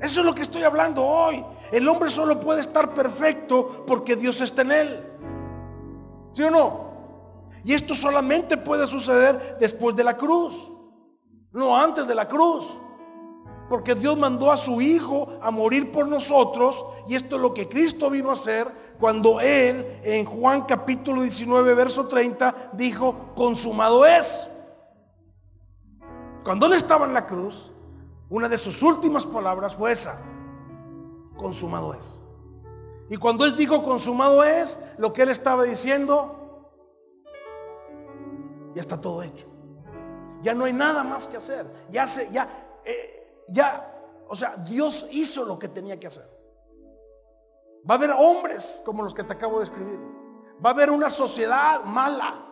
Eso 0.00 0.20
es 0.20 0.26
lo 0.26 0.34
que 0.34 0.42
estoy 0.42 0.62
hablando 0.62 1.04
hoy. 1.04 1.44
El 1.72 1.88
hombre 1.88 2.10
solo 2.10 2.38
puede 2.38 2.60
estar 2.60 2.94
perfecto 2.94 3.84
porque 3.86 4.14
Dios 4.14 4.40
está 4.40 4.62
en 4.62 4.72
él. 4.72 5.00
¿Sí 6.32 6.42
o 6.44 6.50
no? 6.50 6.88
Y 7.64 7.74
esto 7.74 7.94
solamente 7.94 8.56
puede 8.56 8.86
suceder 8.86 9.58
después 9.58 9.96
de 9.96 10.04
la 10.04 10.16
cruz, 10.16 10.72
no 11.52 11.76
antes 11.76 12.06
de 12.06 12.14
la 12.14 12.28
cruz. 12.28 12.80
Porque 13.68 13.94
Dios 13.94 14.16
mandó 14.16 14.50
a 14.50 14.56
su 14.56 14.80
Hijo 14.80 15.38
a 15.42 15.50
morir 15.50 15.92
por 15.92 16.08
nosotros 16.08 16.82
y 17.06 17.16
esto 17.16 17.36
es 17.36 17.42
lo 17.42 17.52
que 17.52 17.68
Cristo 17.68 18.08
vino 18.08 18.30
a 18.30 18.34
hacer 18.34 18.72
cuando 18.98 19.40
Él 19.40 20.00
en 20.02 20.24
Juan 20.24 20.62
capítulo 20.62 21.20
19, 21.20 21.74
verso 21.74 22.06
30 22.06 22.70
dijo, 22.72 23.32
consumado 23.34 24.06
es. 24.06 24.48
Cuando 26.44 26.66
Él 26.66 26.72
estaba 26.72 27.04
en 27.04 27.12
la 27.12 27.26
cruz, 27.26 27.67
una 28.30 28.48
de 28.48 28.58
sus 28.58 28.82
últimas 28.82 29.26
palabras 29.26 29.74
fue 29.74 29.92
esa, 29.92 30.18
consumado 31.36 31.94
es. 31.94 32.20
Y 33.08 33.16
cuando 33.16 33.46
él 33.46 33.56
dijo 33.56 33.82
consumado 33.82 34.44
es, 34.44 34.78
lo 34.98 35.12
que 35.12 35.22
él 35.22 35.30
estaba 35.30 35.64
diciendo, 35.64 36.70
ya 38.74 38.82
está 38.82 39.00
todo 39.00 39.22
hecho. 39.22 39.46
Ya 40.42 40.54
no 40.54 40.66
hay 40.66 40.72
nada 40.72 41.02
más 41.02 41.26
que 41.26 41.38
hacer. 41.38 41.66
Ya 41.90 42.06
se, 42.06 42.30
ya, 42.30 42.48
eh, 42.84 43.44
ya, 43.48 43.94
o 44.28 44.36
sea, 44.36 44.56
Dios 44.56 45.06
hizo 45.10 45.44
lo 45.44 45.58
que 45.58 45.68
tenía 45.68 45.98
que 45.98 46.06
hacer. 46.06 46.28
Va 47.88 47.94
a 47.94 47.98
haber 47.98 48.10
hombres 48.10 48.82
como 48.84 49.02
los 49.02 49.14
que 49.14 49.24
te 49.24 49.32
acabo 49.32 49.58
de 49.58 49.64
escribir. 49.64 49.98
Va 50.64 50.70
a 50.70 50.72
haber 50.74 50.90
una 50.90 51.08
sociedad 51.08 51.82
mala. 51.84 52.44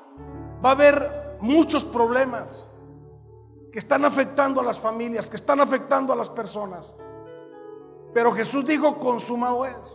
Va 0.64 0.70
a 0.70 0.72
haber 0.72 1.36
muchos 1.40 1.84
problemas 1.84 2.70
que 3.76 3.80
están 3.80 4.06
afectando 4.06 4.62
a 4.62 4.64
las 4.64 4.78
familias, 4.78 5.28
que 5.28 5.36
están 5.36 5.60
afectando 5.60 6.10
a 6.10 6.16
las 6.16 6.30
personas. 6.30 6.94
Pero 8.14 8.32
Jesús 8.32 8.64
dijo, 8.64 8.98
consumado 8.98 9.66
es. 9.66 9.92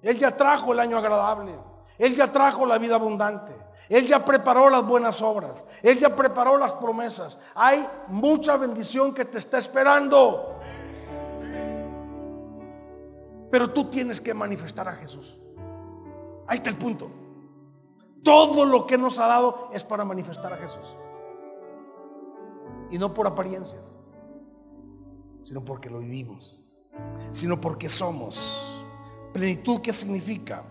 Él 0.00 0.16
ya 0.16 0.34
trajo 0.34 0.72
el 0.72 0.80
año 0.80 0.96
agradable. 0.96 1.54
Él 1.98 2.16
ya 2.16 2.32
trajo 2.32 2.64
la 2.64 2.78
vida 2.78 2.94
abundante. 2.94 3.52
Él 3.90 4.06
ya 4.06 4.24
preparó 4.24 4.70
las 4.70 4.86
buenas 4.86 5.20
obras. 5.20 5.66
Él 5.82 5.98
ya 5.98 6.16
preparó 6.16 6.56
las 6.56 6.72
promesas. 6.72 7.38
Hay 7.54 7.86
mucha 8.08 8.56
bendición 8.56 9.12
que 9.12 9.26
te 9.26 9.36
está 9.36 9.58
esperando. 9.58 10.60
Pero 13.50 13.68
tú 13.68 13.90
tienes 13.90 14.18
que 14.18 14.32
manifestar 14.32 14.88
a 14.88 14.94
Jesús. 14.94 15.38
Ahí 16.46 16.54
está 16.54 16.70
el 16.70 16.76
punto. 16.76 17.10
Todo 18.24 18.64
lo 18.64 18.86
que 18.86 18.96
nos 18.96 19.18
ha 19.18 19.26
dado 19.26 19.68
es 19.74 19.84
para 19.84 20.06
manifestar 20.06 20.54
a 20.54 20.56
Jesús. 20.56 20.96
Y 22.92 22.98
no 22.98 23.12
por 23.12 23.26
apariencias, 23.26 23.96
sino 25.44 25.64
porque 25.64 25.90
lo 25.90 25.98
vivimos, 25.98 26.64
sino 27.32 27.60
porque 27.60 27.88
somos. 27.88 28.84
Plenitud, 29.32 29.80
¿qué 29.80 29.92
significa? 29.92 30.62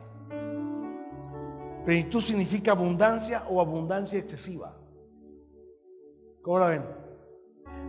Plenitud 1.84 2.22
significa 2.22 2.72
abundancia 2.72 3.44
o 3.50 3.60
abundancia 3.60 4.20
excesiva. 4.20 4.78
¿Cómo 6.44 6.60
la 6.60 6.68
ven? 6.68 6.86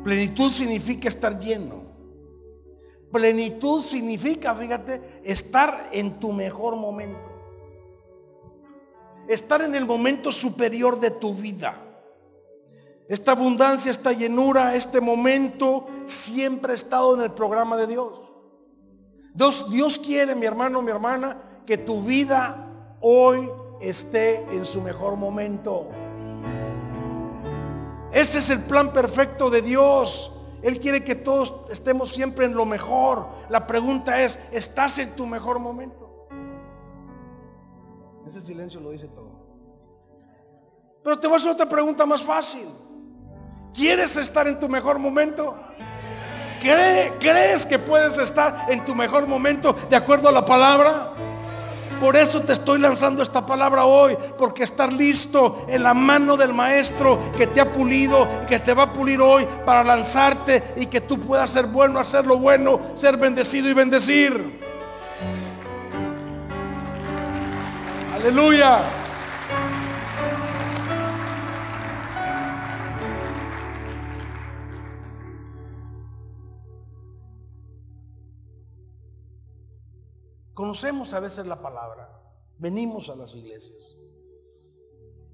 Plenitud 0.03 0.51
significa 0.51 1.09
estar 1.09 1.38
lleno. 1.38 1.83
Plenitud 3.12 3.83
significa, 3.83 4.55
fíjate, 4.55 5.21
estar 5.23 5.90
en 5.92 6.18
tu 6.18 6.33
mejor 6.33 6.77
momento. 6.77 7.29
Estar 9.29 9.61
en 9.61 9.75
el 9.75 9.85
momento 9.85 10.33
superior 10.33 10.99
de 10.99 11.11
tu 11.11 11.35
vida. 11.35 11.91
Esta 13.09 13.33
abundancia, 13.33 13.91
esta 13.91 14.12
llenura, 14.12 14.75
este 14.75 15.01
momento 15.01 15.87
siempre 16.05 16.73
ha 16.73 16.77
estado 16.77 17.15
en 17.15 17.23
el 17.23 17.33
programa 17.33 17.77
de 17.77 17.87
Dios. 17.87 18.21
Dios, 19.35 19.71
Dios 19.71 19.99
quiere, 19.99 20.35
mi 20.35 20.47
hermano, 20.47 20.83
mi 20.83 20.91
hermana, 20.91 21.62
que 21.67 21.79
tu 21.79 22.03
vida 22.03 22.97
hoy 23.01 23.51
esté 23.81 24.43
en 24.55 24.65
su 24.65 24.81
mejor 24.81 25.17
momento. 25.17 25.88
Este 28.12 28.38
es 28.38 28.51
el 28.51 28.61
plan 28.61 28.93
perfecto 28.93 29.51
de 29.51 29.62
Dios. 29.62 30.31
Él 30.62 30.79
quiere 30.79 31.03
que 31.03 31.15
todos 31.15 31.53
estemos 31.71 32.11
siempre 32.11 32.45
en 32.45 32.55
lo 32.55 32.65
mejor. 32.65 33.27
La 33.49 33.67
pregunta 33.67 34.23
es, 34.23 34.38
¿estás 34.53 34.99
en 34.99 35.17
tu 35.17 35.27
mejor 35.27 35.59
momento? 35.59 36.29
Ese 38.27 38.41
silencio 38.41 38.81
lo 38.81 38.91
dice 38.91 39.09
todo. 39.09 39.43
Pero 41.03 41.19
te 41.19 41.27
voy 41.27 41.35
a 41.35 41.37
hacer 41.38 41.51
otra 41.51 41.69
pregunta 41.69 42.07
más 42.07 42.23
fácil. 42.23 42.69
¿Quieres 43.75 44.17
estar 44.17 44.47
en 44.47 44.59
tu 44.59 44.69
mejor 44.69 44.99
momento? 44.99 45.57
¿Crees 46.61 47.67
que 47.67 47.79
puedes 47.79 48.19
estar 48.19 48.67
en 48.69 48.85
tu 48.85 48.95
mejor 48.95 49.27
momento 49.27 49.75
de 49.89 49.97
acuerdo 49.97 50.29
a 50.29 50.33
la 50.33 50.45
palabra? 50.45 51.15
Por 52.01 52.17
eso 52.17 52.43
te 52.43 52.53
estoy 52.53 52.81
lanzando 52.81 53.23
esta 53.23 53.47
palabra 53.47 53.85
hoy, 53.85 54.17
porque 54.37 54.65
estar 54.65 54.93
listo 54.93 55.67
en 55.69 55.85
la 55.85 55.95
mano 55.95 56.37
del 56.37 56.53
maestro 56.53 57.19
que 57.37 57.47
te 57.47 57.61
ha 57.61 57.73
pulido, 57.73 58.27
que 58.49 58.59
te 58.59 58.75
va 58.75 58.85
a 58.85 58.93
pulir 58.93 59.21
hoy 59.21 59.47
para 59.65 59.85
lanzarte 59.85 60.75
y 60.77 60.87
que 60.87 61.01
tú 61.01 61.21
puedas 61.21 61.51
ser 61.51 61.67
bueno, 61.67 62.01
hacer 62.01 62.27
lo 62.27 62.39
bueno, 62.39 62.81
ser 62.95 63.17
bendecido 63.17 63.69
y 63.69 63.75
bendecir. 63.75 64.61
Aleluya. 68.17 69.02
Conocemos 80.55 81.15
a 81.15 81.21
veces 81.21 81.47
la 81.47 81.62
palabra, 81.62 82.21
venimos 82.59 83.09
a 83.09 83.17
las 83.17 83.35
iglesias, 83.35 83.97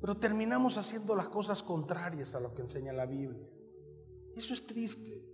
pero 0.01 0.17
terminamos 0.17 0.79
haciendo 0.79 1.17
las 1.17 1.29
cosas 1.29 1.63
contrarias 1.63 2.35
a 2.35 2.41
lo 2.41 2.55
que 2.55 2.63
enseña 2.63 2.93
la 2.93 3.07
Biblia. 3.07 3.49
Eso 4.37 4.55
es 4.55 4.65
triste. 4.67 5.27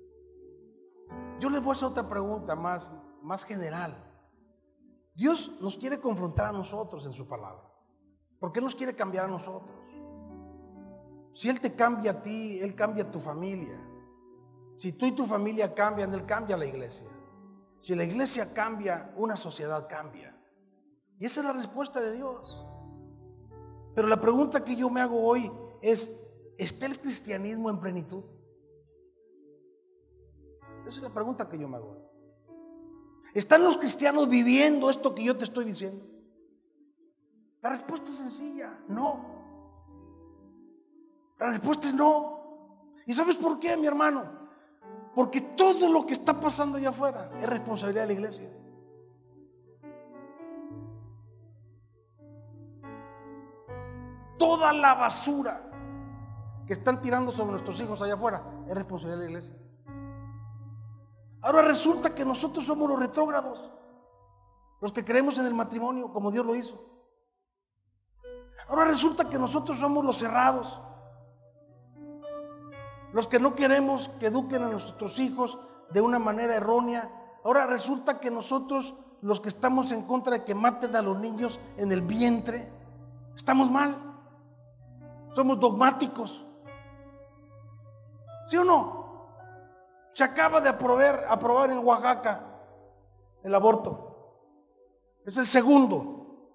Yo 1.39 1.51
les 1.51 1.61
voy 1.61 1.71
a 1.71 1.73
hacer 1.73 1.89
otra 1.89 2.09
pregunta 2.09 2.55
más, 2.55 2.91
más 3.23 3.45
general. 3.45 3.95
Dios 5.15 5.59
nos 5.61 5.77
quiere 5.77 6.01
confrontar 6.01 6.49
a 6.49 6.53
nosotros 6.53 7.05
en 7.05 7.13
su 7.13 7.29
palabra. 7.29 7.71
¿Por 8.41 8.53
qué 8.53 8.61
nos 8.61 8.75
quiere 8.75 8.95
cambiar 8.95 9.27
a 9.27 9.29
nosotros? 9.29 9.79
Si 11.33 11.49
Él 11.49 11.61
te 11.61 11.75
cambia 11.75 12.13
a 12.13 12.23
ti, 12.23 12.59
Él 12.61 12.75
cambia 12.75 13.05
a 13.05 13.11
tu 13.11 13.21
familia. 13.21 13.79
Si 14.75 14.93
tú 14.93 15.07
y 15.07 15.13
tu 15.13 15.27
familia 15.27 15.75
cambian, 15.75 16.15
Él 16.15 16.25
cambia 16.25 16.57
a 16.57 16.59
la 16.59 16.67
iglesia. 16.67 17.09
Si 17.85 17.95
la 17.95 18.05
iglesia 18.05 18.55
cambia, 18.55 19.13
una 19.15 19.37
sociedad 19.37 19.87
cambia. 19.87 20.35
Y 21.19 21.27
esa 21.27 21.41
es 21.41 21.47
la 21.47 21.53
respuesta 21.53 22.01
de 22.01 22.15
Dios. 22.15 22.67
Pero 23.95 24.09
la 24.09 24.19
pregunta 24.19 24.65
que 24.65 24.75
yo 24.75 24.89
me 24.89 25.03
hago 25.03 25.23
hoy 25.23 25.53
es, 25.83 26.11
¿está 26.57 26.87
el 26.87 26.99
cristianismo 26.99 27.69
en 27.69 27.79
plenitud? 27.81 28.25
Esa 30.87 30.97
es 30.97 31.03
la 31.03 31.13
pregunta 31.13 31.47
que 31.47 31.59
yo 31.59 31.69
me 31.69 31.77
hago. 31.77 32.11
¿Están 33.35 33.63
los 33.63 33.77
cristianos 33.77 34.31
viviendo 34.31 34.89
esto 34.89 35.15
que 35.15 35.23
yo 35.23 35.37
te 35.37 35.45
estoy 35.45 35.67
diciendo? 35.67 36.07
La 37.61 37.69
respuesta 37.69 38.09
es 38.09 38.17
sencilla, 38.17 38.83
no. 38.89 39.27
La 41.39 41.51
respuesta 41.51 41.89
es 41.89 41.93
no. 41.93 42.89
¿Y 43.05 43.13
sabes 43.13 43.37
por 43.37 43.59
qué, 43.59 43.77
mi 43.77 43.87
hermano? 43.87 44.44
Porque 45.15 45.41
todo 45.41 45.89
lo 45.93 46.05
que 46.07 46.13
está 46.13 46.39
pasando 46.41 46.79
allá 46.79 46.89
afuera 46.89 47.31
es 47.41 47.49
responsabilidad 47.49 48.03
de 48.03 48.07
la 48.09 48.13
iglesia. 48.13 48.51
Toda 54.39 54.73
la 54.73 54.95
basura 54.95 55.71
que 56.67 56.73
están 56.73 57.01
tirando 57.01 57.31
sobre 57.31 57.53
nuestros 57.53 57.81
hijos 57.81 58.03
allá 58.03 58.15
afuera 58.15 58.43
es 58.67 58.75
responsabilidad 58.75 59.21
de 59.21 59.25
la 59.25 59.31
iglesia. 59.31 59.55
Ahora 61.43 61.63
resulta 61.63 62.15
que 62.15 62.25
nosotros 62.25 62.65
somos 62.65 62.89
los 62.89 62.99
retrógrados, 62.99 63.71
los 64.81 64.93
que 64.93 65.05
creemos 65.05 65.39
en 65.39 65.47
el 65.47 65.55
matrimonio 65.55 66.13
como 66.13 66.31
Dios 66.31 66.45
lo 66.45 66.55
hizo. 66.55 66.83
Ahora 68.67 68.87
resulta 68.87 69.29
que 69.29 69.39
nosotros 69.39 69.79
somos 69.79 70.05
los 70.05 70.17
cerrados, 70.17 70.81
los 73.15 73.29
que 73.29 73.39
no 73.39 73.55
queremos 73.55 74.09
que 74.19 74.27
eduquen 74.27 74.65
a 74.65 74.69
nuestros 74.69 75.21
hijos 75.21 75.57
de 75.91 76.01
una 76.01 76.19
manera 76.19 76.57
errónea. 76.57 77.09
Ahora 77.45 77.65
resulta 77.65 78.19
que 78.19 78.29
nosotros, 78.29 78.93
los 79.23 79.41
que 79.41 79.49
estamos 79.49 79.93
en 79.93 80.03
contra 80.03 80.33
de 80.33 80.45
que 80.45 80.53
maten 80.53 80.97
a 80.97 81.01
los 81.01 81.17
niños 81.21 81.61
en 81.77 81.93
el 81.93 82.03
vientre, 82.03 82.69
estamos 83.37 83.71
mal. 83.71 83.97
Somos 85.33 85.61
dogmáticos. 85.61 86.45
¿Sí 88.49 88.57
o 88.57 88.65
no? 88.65 89.29
Se 90.13 90.25
acaba 90.25 90.61
de 90.61 90.69
aprobar, 90.71 91.71
en 91.71 91.79
Oaxaca 91.87 92.41
el 93.45 93.55
aborto. 93.55 94.43
Es 95.25 95.37
el 95.37 95.47
segundo 95.47 96.51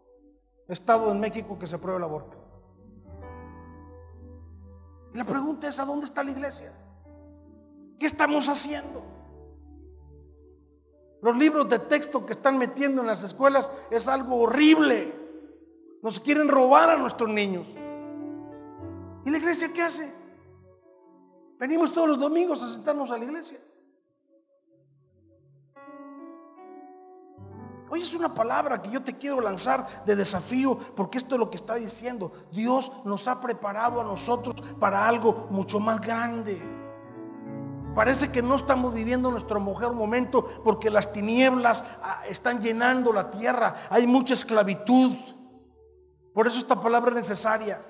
estado 0.67 1.09
en 1.09 1.21
México 1.21 1.57
que 1.57 1.67
se 1.67 1.77
aprueba 1.77 1.99
el 1.99 2.03
aborto. 2.03 2.37
La 5.13 5.23
pregunta 5.23 5.67
es, 5.67 5.79
¿a 5.79 5.85
dónde 5.85 6.05
está 6.05 6.23
la 6.23 6.31
iglesia? 6.31 6.71
¿Qué 7.99 8.05
estamos 8.05 8.47
haciendo? 8.47 9.03
Los 11.21 11.35
libros 11.35 11.67
de 11.67 11.79
texto 11.79 12.25
que 12.25 12.33
están 12.33 12.57
metiendo 12.57 13.01
en 13.01 13.07
las 13.07 13.23
escuelas 13.23 13.69
es 13.91 14.07
algo 14.07 14.37
horrible. 14.37 15.13
Nos 16.01 16.19
quieren 16.19 16.47
robar 16.47 16.89
a 16.89 16.97
nuestros 16.97 17.29
niños. 17.29 17.67
¿Y 19.25 19.29
la 19.29 19.37
iglesia 19.37 19.73
qué 19.73 19.81
hace? 19.81 20.13
Venimos 21.57 21.91
todos 21.91 22.07
los 22.07 22.19
domingos 22.19 22.63
a 22.63 22.71
sentarnos 22.71 23.11
a 23.11 23.17
la 23.17 23.25
iglesia. 23.25 23.59
Hoy 27.91 28.01
es 28.01 28.13
una 28.13 28.33
palabra 28.33 28.81
que 28.81 28.91
yo 28.91 29.01
te 29.01 29.17
quiero 29.17 29.41
lanzar 29.41 30.05
de 30.05 30.15
desafío 30.15 30.77
porque 30.95 31.17
esto 31.17 31.35
es 31.35 31.39
lo 31.39 31.49
que 31.49 31.57
está 31.57 31.75
diciendo. 31.75 32.31
Dios 32.51 32.91
nos 33.03 33.27
ha 33.27 33.41
preparado 33.41 33.99
a 33.99 34.03
nosotros 34.03 34.55
para 34.79 35.07
algo 35.07 35.47
mucho 35.49 35.79
más 35.79 35.99
grande. 35.99 36.61
Parece 37.95 38.31
que 38.31 38.43
no 38.43 38.55
estamos 38.55 38.93
viviendo 38.93 39.31
nuestro 39.31 39.59
mejor 39.59 39.93
momento 39.93 40.61
porque 40.63 40.91
las 40.91 41.11
tinieblas 41.11 41.83
ah, 42.03 42.21
están 42.29 42.61
llenando 42.61 43.11
la 43.11 43.31
tierra. 43.31 43.75
Hay 43.89 44.05
mucha 44.05 44.35
esclavitud. 44.35 45.15
Por 46.33 46.47
eso 46.47 46.59
esta 46.59 46.79
palabra 46.79 47.09
es 47.09 47.17
necesaria. 47.17 47.81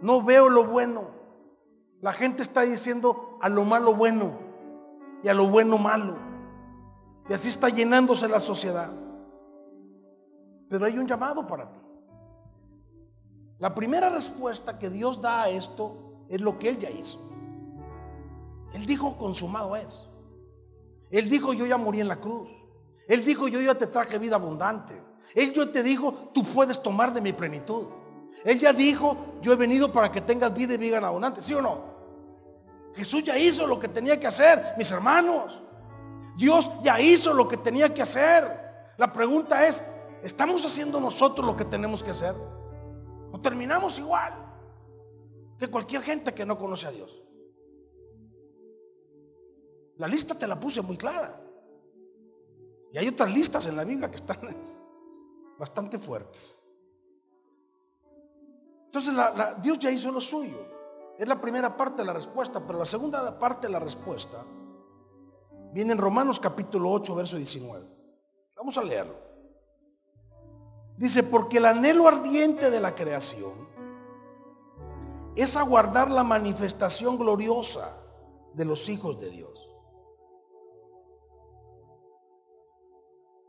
No 0.00 0.20
veo 0.20 0.48
lo 0.48 0.64
bueno. 0.64 1.06
La 2.00 2.12
gente 2.12 2.42
está 2.42 2.62
diciendo 2.62 3.38
a 3.40 3.48
lo 3.48 3.64
malo 3.64 3.94
bueno 3.94 4.32
y 5.22 5.28
a 5.28 5.34
lo 5.34 5.46
bueno 5.46 5.78
malo. 5.78 6.31
Y 7.28 7.32
así 7.32 7.48
está 7.48 7.68
llenándose 7.68 8.28
la 8.28 8.40
sociedad. 8.40 8.90
Pero 10.68 10.84
hay 10.84 10.98
un 10.98 11.06
llamado 11.06 11.46
para 11.46 11.70
ti. 11.72 11.80
La 13.58 13.74
primera 13.74 14.10
respuesta 14.10 14.78
que 14.78 14.90
Dios 14.90 15.20
da 15.20 15.42
a 15.42 15.48
esto 15.48 16.24
es 16.28 16.40
lo 16.40 16.58
que 16.58 16.68
Él 16.70 16.78
ya 16.78 16.90
hizo. 16.90 17.20
Él 18.72 18.86
dijo, 18.86 19.16
consumado 19.18 19.76
es. 19.76 20.08
Él 21.10 21.28
dijo, 21.28 21.52
yo 21.52 21.66
ya 21.66 21.76
morí 21.76 22.00
en 22.00 22.08
la 22.08 22.16
cruz. 22.16 22.48
Él 23.06 23.24
dijo, 23.24 23.48
yo 23.48 23.60
ya 23.60 23.74
te 23.74 23.86
traje 23.86 24.18
vida 24.18 24.36
abundante. 24.36 25.00
Él 25.34 25.52
yo 25.52 25.70
te 25.70 25.82
dijo, 25.82 26.30
tú 26.32 26.42
puedes 26.42 26.82
tomar 26.82 27.12
de 27.12 27.20
mi 27.20 27.32
plenitud. 27.32 27.86
Él 28.44 28.58
ya 28.58 28.72
dijo, 28.72 29.16
yo 29.42 29.52
he 29.52 29.56
venido 29.56 29.92
para 29.92 30.10
que 30.10 30.20
tengas 30.20 30.52
vida 30.54 30.74
y 30.74 30.78
vida 30.78 30.98
abundante. 30.98 31.42
¿Sí 31.42 31.54
o 31.54 31.62
no? 31.62 31.92
Jesús 32.94 33.22
ya 33.24 33.38
hizo 33.38 33.66
lo 33.66 33.78
que 33.78 33.88
tenía 33.88 34.18
que 34.18 34.26
hacer, 34.26 34.74
mis 34.76 34.90
hermanos. 34.90 35.62
Dios 36.36 36.70
ya 36.82 37.00
hizo 37.00 37.34
lo 37.34 37.48
que 37.48 37.56
tenía 37.56 37.92
que 37.92 38.02
hacer. 38.02 38.94
La 38.96 39.12
pregunta 39.12 39.66
es, 39.66 39.82
¿estamos 40.22 40.64
haciendo 40.64 41.00
nosotros 41.00 41.46
lo 41.46 41.56
que 41.56 41.64
tenemos 41.64 42.02
que 42.02 42.10
hacer? 42.10 42.34
¿O 43.30 43.40
terminamos 43.40 43.98
igual 43.98 44.32
que 45.58 45.68
cualquier 45.68 46.02
gente 46.02 46.34
que 46.34 46.46
no 46.46 46.58
conoce 46.58 46.86
a 46.86 46.90
Dios? 46.90 47.22
La 49.96 50.08
lista 50.08 50.34
te 50.34 50.46
la 50.46 50.58
puse 50.58 50.82
muy 50.82 50.96
clara. 50.96 51.38
Y 52.92 52.98
hay 52.98 53.08
otras 53.08 53.32
listas 53.32 53.66
en 53.66 53.76
la 53.76 53.84
Biblia 53.84 54.10
que 54.10 54.16
están 54.16 54.38
bastante 55.58 55.98
fuertes. 55.98 56.58
Entonces 58.86 59.14
Dios 59.62 59.78
ya 59.78 59.90
hizo 59.90 60.10
lo 60.10 60.20
suyo. 60.20 60.58
Es 61.18 61.26
la 61.28 61.40
primera 61.40 61.76
parte 61.76 61.98
de 61.98 62.04
la 62.04 62.12
respuesta, 62.12 62.60
pero 62.66 62.78
la 62.78 62.86
segunda 62.86 63.38
parte 63.38 63.66
de 63.66 63.72
la 63.72 63.78
respuesta 63.78 64.44
Viene 65.72 65.92
en 65.92 65.98
Romanos 65.98 66.38
capítulo 66.38 66.90
8, 66.90 67.14
verso 67.14 67.36
19. 67.38 67.86
Vamos 68.56 68.76
a 68.76 68.82
leerlo. 68.84 69.14
Dice, 70.98 71.22
porque 71.22 71.56
el 71.56 71.64
anhelo 71.64 72.06
ardiente 72.06 72.70
de 72.70 72.78
la 72.78 72.94
creación 72.94 73.68
es 75.34 75.56
aguardar 75.56 76.10
la 76.10 76.24
manifestación 76.24 77.16
gloriosa 77.16 77.90
de 78.52 78.66
los 78.66 78.90
hijos 78.90 79.18
de 79.18 79.30
Dios. 79.30 79.68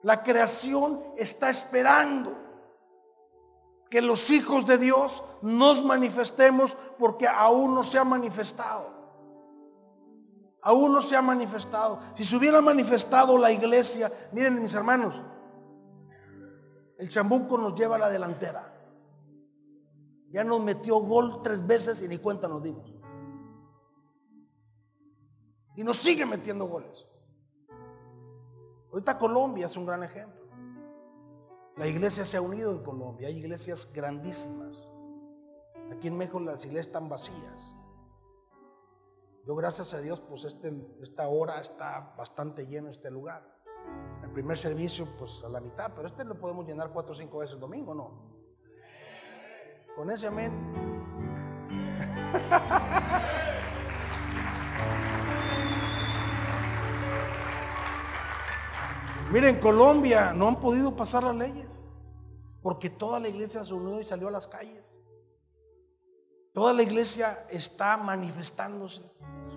La 0.01 0.23
creación 0.23 1.03
está 1.17 1.49
esperando 1.49 2.37
que 3.89 4.01
los 4.01 4.31
hijos 4.31 4.65
de 4.65 4.77
Dios 4.77 5.23
nos 5.41 5.83
manifestemos 5.83 6.77
porque 6.97 7.27
aún 7.27 7.75
no 7.75 7.83
se 7.83 7.97
ha 7.97 8.03
manifestado. 8.05 8.92
Aún 10.63 10.93
no 10.93 11.01
se 11.01 11.15
ha 11.15 11.21
manifestado. 11.21 11.99
Si 12.13 12.23
se 12.23 12.35
hubiera 12.37 12.61
manifestado 12.61 13.37
la 13.37 13.51
iglesia, 13.51 14.11
miren 14.31 14.61
mis 14.61 14.73
hermanos, 14.73 15.21
el 16.97 17.09
chambuco 17.09 17.57
nos 17.57 17.75
lleva 17.75 17.97
a 17.97 17.99
la 17.99 18.09
delantera. 18.09 18.73
Ya 20.31 20.43
nos 20.43 20.61
metió 20.61 20.99
gol 20.99 21.41
tres 21.43 21.65
veces 21.67 22.01
y 22.01 22.07
ni 22.07 22.17
cuenta 22.17 22.47
nos 22.47 22.63
dimos. 22.63 22.91
Y 25.75 25.83
nos 25.83 25.97
sigue 25.97 26.25
metiendo 26.25 26.65
goles. 26.65 27.05
Ahorita 28.91 29.17
Colombia 29.17 29.65
es 29.65 29.75
un 29.75 29.85
gran 29.85 30.03
ejemplo. 30.03 30.43
La 31.75 31.87
iglesia 31.87 32.23
se 32.23 32.37
ha 32.37 32.41
unido 32.41 32.71
en 32.71 32.83
Colombia. 32.83 33.27
Hay 33.27 33.37
iglesias 33.37 33.91
grandísimas. 33.93 34.87
Aquí 35.91 36.07
en 36.07 36.17
México 36.17 36.39
las 36.39 36.63
iglesias 36.63 36.87
están 36.87 37.09
vacías. 37.09 37.75
Yo 39.45 39.55
gracias 39.55 39.93
a 39.93 39.99
Dios, 39.99 40.21
pues 40.21 40.45
este, 40.45 40.71
esta 41.01 41.27
hora 41.27 41.59
está 41.59 42.13
bastante 42.17 42.65
lleno 42.65 42.89
este 42.89 43.11
lugar. 43.11 43.43
El 44.23 44.31
primer 44.31 44.57
servicio, 44.57 45.05
pues 45.17 45.43
a 45.43 45.49
la 45.49 45.59
mitad, 45.59 45.91
pero 45.93 46.07
este 46.07 46.23
lo 46.23 46.39
podemos 46.39 46.65
llenar 46.65 46.93
cuatro 46.93 47.11
o 47.11 47.15
cinco 47.15 47.39
veces 47.39 47.55
el 47.55 47.59
domingo, 47.59 47.93
¿no? 47.93 48.21
Con 49.97 50.09
ese 50.11 50.27
amén. 50.27 50.53
Miren, 59.33 59.59
Colombia 59.59 60.33
no 60.33 60.47
han 60.47 60.61
podido 60.61 60.95
pasar 60.95 61.23
las 61.23 61.35
leyes 61.35 61.85
porque 62.61 62.89
toda 62.89 63.19
la 63.19 63.27
iglesia 63.27 63.65
se 63.65 63.73
unió 63.73 63.99
y 63.99 64.05
salió 64.05 64.29
a 64.29 64.31
las 64.31 64.47
calles. 64.47 64.92
Toda 66.53 66.71
la 66.71 66.83
iglesia 66.83 67.45
está 67.49 67.97
manifestándose. 67.97 69.01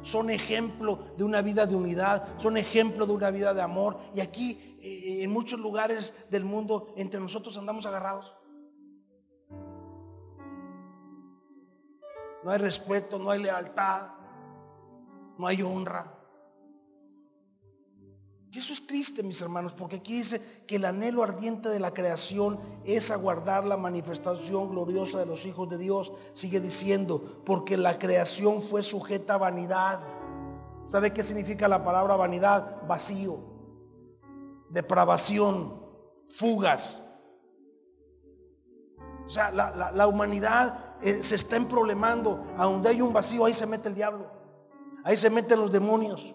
Son 0.01 0.31
ejemplo 0.31 1.15
de 1.17 1.25
una 1.25 1.43
vida 1.43 1.67
de 1.67 1.77
unidad, 1.77 2.39
son 2.39 2.57
ejemplo 2.57 3.07
de 3.07 3.13
una 3.13 3.31
vida 3.31 3.53
de 3.53 3.61
amor. 3.61 3.99
Y 4.15 4.21
aquí, 4.21 4.79
eh, 4.81 5.23
en 5.23 5.31
muchos 5.31 5.61
lugares 5.61 6.15
del 6.31 6.45
mundo, 6.45 6.95
entre 6.97 7.21
nosotros 7.21 7.57
andamos 7.59 7.85
agarrados. 7.85 8.35
No 12.45 12.51
hay 12.51 12.59
respeto, 12.59 13.19
no 13.19 13.31
hay 13.31 13.43
lealtad, 13.43 14.09
no 15.37 15.47
hay 15.47 15.61
honra. 15.63 16.16
Y 18.51 18.59
eso 18.59 18.73
es 18.73 18.87
triste, 18.87 19.23
mis 19.23 19.43
hermanos, 19.43 19.75
porque 19.75 19.97
aquí 19.97 20.19
dice 20.19 20.41
que 20.67 20.77
el 20.77 20.85
anhelo 20.85 21.23
ardiente 21.23 21.69
de 21.69 21.81
la 21.81 21.93
creación 21.93 22.61
es 22.85 23.11
aguardar 23.11 23.65
la 23.65 23.77
manifestación 23.77 24.71
gloriosa 24.71 25.19
de 25.19 25.27
los 25.27 25.45
hijos 25.47 25.69
de 25.69 25.79
Dios. 25.79 26.13
Sigue 26.33 26.61
diciendo, 26.61 27.43
porque 27.45 27.77
la 27.77 27.99
creación 27.99 28.63
fue 28.63 28.83
sujeta 28.83 29.35
a 29.35 29.39
vanidad. 29.39 30.01
¿Sabe 30.89 31.13
qué 31.13 31.23
significa 31.23 31.67
la 31.67 31.85
palabra 31.85 32.15
vanidad? 32.15 32.87
Vacío, 32.87 33.41
depravación, 34.71 35.83
fugas. 36.31 37.03
O 39.27 39.29
sea, 39.29 39.51
la, 39.51 40.07
humanidad 40.07 40.95
eh, 41.03 41.21
se 41.21 41.35
está 41.35 41.57
emproblemando. 41.57 42.47
A 42.57 42.67
donde 42.67 42.91
hay 42.91 43.03
un 43.03 43.13
vacío, 43.13 43.45
ahí 43.45 43.53
se 43.53 43.67
mete 43.67 43.89
el 43.89 43.97
diablo. 43.97 44.31
Ahí 45.03 45.17
se 45.17 45.31
meten 45.31 45.61
los 45.61 45.73
demonios 45.73 46.35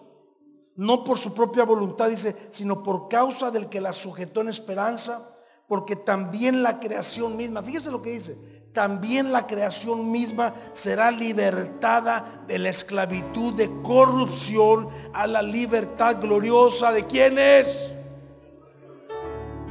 no 0.76 1.04
por 1.04 1.18
su 1.18 1.34
propia 1.34 1.64
voluntad, 1.64 2.08
dice, 2.08 2.34
sino 2.50 2.82
por 2.82 3.08
causa 3.08 3.50
del 3.50 3.68
que 3.68 3.80
la 3.80 3.92
sujetó 3.92 4.40
en 4.40 4.48
esperanza, 4.48 5.28
porque 5.68 5.96
también 5.96 6.62
la 6.62 6.80
creación 6.80 7.36
misma, 7.36 7.62
fíjese 7.62 7.90
lo 7.90 8.02
que 8.02 8.12
dice, 8.12 8.36
también 8.72 9.32
la 9.32 9.46
creación 9.46 10.10
misma 10.10 10.54
será 10.72 11.10
libertada 11.10 12.44
de 12.46 12.58
la 12.58 12.70
esclavitud 12.70 13.52
de 13.52 13.70
corrupción 13.82 14.88
a 15.12 15.26
la 15.26 15.42
libertad 15.42 16.16
gloriosa 16.22 16.90
de 16.90 17.06
quienes. 17.06 17.90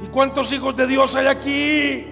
¿Y 0.04 0.08
cuántos 0.08 0.52
hijos 0.52 0.76
de 0.76 0.86
Dios 0.86 1.16
hay 1.16 1.28
aquí? 1.28 2.06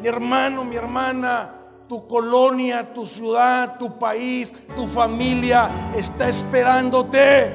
Mi 0.00 0.08
hermano, 0.08 0.64
mi 0.64 0.76
hermana, 0.76 1.61
tu 1.92 2.08
colonia, 2.08 2.94
tu 2.94 3.04
ciudad, 3.04 3.76
tu 3.78 3.98
país, 3.98 4.50
tu 4.74 4.86
familia 4.86 5.92
está 5.94 6.26
esperándote. 6.26 7.52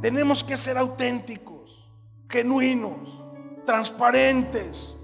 Tenemos 0.00 0.44
que 0.44 0.56
ser 0.56 0.78
auténticos, 0.78 1.90
genuinos, 2.28 3.20
transparentes. 3.66 4.94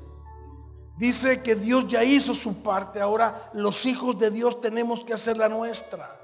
Dice 0.97 1.43
que 1.43 1.57
Dios 1.57 1.89
ya 1.89 2.05
hizo 2.05 2.37
su 2.37 2.63
parte, 2.63 3.01
ahora 3.01 3.51
los 3.53 3.85
hijos 3.85 4.17
de 4.21 4.31
Dios 4.31 4.61
tenemos 4.61 5.01
que 5.01 5.13
hacer 5.13 5.37
la 5.37 5.49
nuestra. 5.49 6.21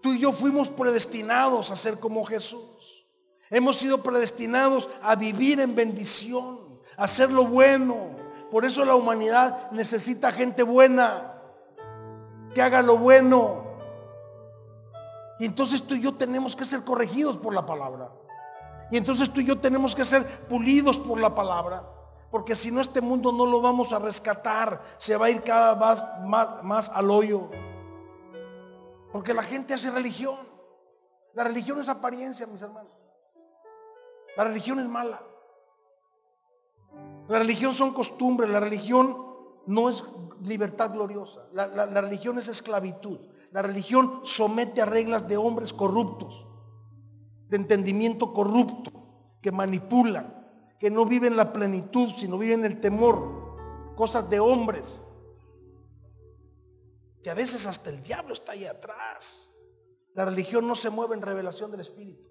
Tú 0.00 0.12
y 0.12 0.20
yo 0.20 0.30
fuimos 0.30 0.68
predestinados 0.68 1.72
a 1.72 1.76
ser 1.76 1.98
como 1.98 2.22
Jesús. 2.22 3.04
Hemos 3.50 3.78
sido 3.78 4.00
predestinados 4.00 4.88
a 5.02 5.16
vivir 5.16 5.58
en 5.58 5.74
bendición, 5.74 6.80
a 6.96 7.02
hacer 7.02 7.32
lo 7.32 7.46
bueno, 7.48 8.19
por 8.50 8.64
eso 8.64 8.84
la 8.84 8.94
humanidad 8.94 9.70
necesita 9.70 10.32
gente 10.32 10.62
buena, 10.62 11.34
que 12.54 12.62
haga 12.62 12.82
lo 12.82 12.98
bueno. 12.98 13.64
Y 15.38 15.46
entonces 15.46 15.82
tú 15.82 15.94
y 15.94 16.00
yo 16.00 16.14
tenemos 16.14 16.56
que 16.56 16.64
ser 16.64 16.84
corregidos 16.84 17.38
por 17.38 17.54
la 17.54 17.64
palabra. 17.64 18.10
Y 18.90 18.96
entonces 18.96 19.30
tú 19.30 19.40
y 19.40 19.46
yo 19.46 19.58
tenemos 19.58 19.94
que 19.94 20.04
ser 20.04 20.26
pulidos 20.48 20.98
por 20.98 21.20
la 21.20 21.34
palabra. 21.34 21.84
Porque 22.30 22.54
si 22.54 22.70
no, 22.70 22.80
este 22.80 23.00
mundo 23.00 23.32
no 23.32 23.46
lo 23.46 23.60
vamos 23.60 23.92
a 23.92 23.98
rescatar. 23.98 24.82
Se 24.98 25.16
va 25.16 25.26
a 25.26 25.30
ir 25.30 25.42
cada 25.42 25.74
vez 25.74 26.02
más, 26.24 26.62
más 26.62 26.88
al 26.88 27.10
hoyo. 27.10 27.48
Porque 29.12 29.32
la 29.32 29.42
gente 29.42 29.74
hace 29.74 29.90
religión. 29.90 30.38
La 31.34 31.44
religión 31.44 31.80
es 31.80 31.88
apariencia, 31.88 32.46
mis 32.46 32.62
hermanos. 32.62 32.92
La 34.36 34.44
religión 34.44 34.78
es 34.80 34.88
mala. 34.88 35.22
La 37.30 37.38
religión 37.38 37.72
son 37.74 37.94
costumbres, 37.94 38.50
la 38.50 38.58
religión 38.58 39.16
no 39.66 39.88
es 39.88 40.02
libertad 40.42 40.92
gloriosa, 40.92 41.46
la, 41.52 41.86
religión 41.86 42.40
es 42.40 42.48
esclavitud. 42.48 43.20
La 43.52 43.62
religión 43.62 44.18
somete 44.24 44.82
a 44.82 44.84
reglas 44.84 45.28
de 45.28 45.36
hombres 45.36 45.72
corruptos, 45.72 46.48
de 47.48 47.56
entendimiento 47.56 48.34
corrupto, 48.34 48.90
que 49.40 49.52
manipulan, 49.52 50.44
que 50.80 50.90
no 50.90 51.06
viven 51.06 51.36
la 51.36 51.52
plenitud, 51.52 52.10
sino 52.16 52.36
viven 52.36 52.64
el 52.64 52.80
temor, 52.80 53.94
cosas 53.94 54.28
de 54.28 54.40
hombres, 54.40 55.00
que 57.22 57.30
a 57.30 57.34
veces 57.34 57.64
hasta 57.68 57.90
el 57.90 58.02
diablo 58.02 58.32
está 58.32 58.52
ahí 58.52 58.64
atrás. 58.64 59.54
La 60.14 60.24
religión 60.24 60.66
no 60.66 60.74
se 60.74 60.90
mueve 60.90 61.14
en 61.14 61.22
revelación 61.22 61.70
del 61.70 61.82
Espíritu, 61.82 62.28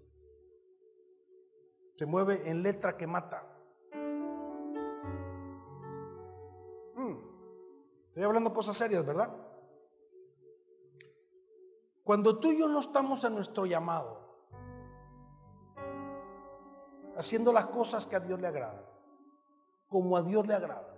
se 1.97 2.05
mueve 2.05 2.49
en 2.49 2.63
letra 2.63 2.97
que 2.97 3.07
mata. 3.07 3.48
Estoy 8.10 8.24
hablando 8.24 8.54
cosas 8.54 8.76
serias, 8.76 9.06
¿verdad? 9.06 9.30
Cuando 12.04 12.39
tú 12.39 12.52
y 12.52 12.60
yo 12.60 12.67
no 12.67 12.80
estamos 12.80 13.24
en 13.24 13.36
nuestro 13.36 13.67
llamado, 13.67 14.19
haciendo 17.15 17.54
las 17.54 17.67
cosas 17.67 18.08
que 18.08 18.15
a 18.15 18.19
Dios 18.19 18.39
le 18.39 18.48
agradan, 18.48 18.84
como 19.88 20.17
a 20.17 20.24
Dios 20.24 20.48
le 20.48 20.56
agrada. 20.56 20.95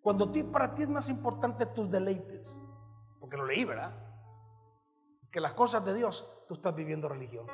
Cuando 0.00 0.30
ti, 0.30 0.44
para 0.44 0.74
ti 0.74 0.84
es 0.84 0.88
más 0.88 1.10
importante 1.10 1.66
tus 1.66 1.90
deleites, 1.90 2.56
porque 3.20 3.36
lo 3.36 3.44
leí, 3.44 3.66
¿verdad? 3.66 3.92
Que 5.30 5.40
las 5.40 5.52
cosas 5.52 5.84
de 5.84 5.92
Dios, 5.92 6.26
tú 6.48 6.54
estás 6.54 6.74
viviendo 6.74 7.06
religión. 7.06 7.46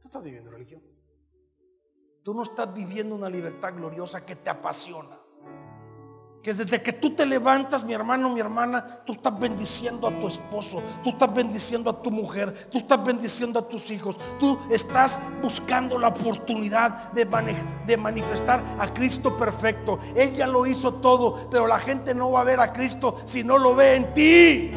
Tú 0.00 0.08
estás 0.08 0.22
viviendo 0.22 0.50
religión. 0.50 0.97
Tú 2.28 2.34
no 2.34 2.42
estás 2.42 2.74
viviendo 2.74 3.14
una 3.14 3.30
libertad 3.30 3.72
gloriosa 3.74 4.26
que 4.26 4.36
te 4.36 4.50
apasiona. 4.50 5.18
Que 6.42 6.52
desde 6.52 6.82
que 6.82 6.92
tú 6.92 7.14
te 7.14 7.24
levantas, 7.24 7.86
mi 7.86 7.94
hermano, 7.94 8.28
mi 8.28 8.38
hermana, 8.38 9.00
tú 9.06 9.12
estás 9.12 9.40
bendiciendo 9.40 10.06
a 10.06 10.10
tu 10.10 10.28
esposo, 10.28 10.82
tú 11.02 11.08
estás 11.08 11.32
bendiciendo 11.32 11.88
a 11.88 12.02
tu 12.02 12.10
mujer, 12.10 12.68
tú 12.70 12.76
estás 12.76 13.02
bendiciendo 13.02 13.58
a 13.58 13.66
tus 13.66 13.90
hijos, 13.90 14.20
tú 14.38 14.58
estás 14.70 15.18
buscando 15.40 15.98
la 15.98 16.08
oportunidad 16.08 17.12
de, 17.12 17.26
de 17.86 17.96
manifestar 17.96 18.62
a 18.78 18.92
Cristo 18.92 19.34
perfecto. 19.34 19.98
Él 20.14 20.34
ya 20.34 20.46
lo 20.46 20.66
hizo 20.66 20.96
todo, 20.96 21.48
pero 21.50 21.66
la 21.66 21.78
gente 21.78 22.14
no 22.14 22.32
va 22.32 22.42
a 22.42 22.44
ver 22.44 22.60
a 22.60 22.74
Cristo 22.74 23.22
si 23.24 23.42
no 23.42 23.56
lo 23.56 23.74
ve 23.74 23.96
en 23.96 24.12
ti. 24.12 24.72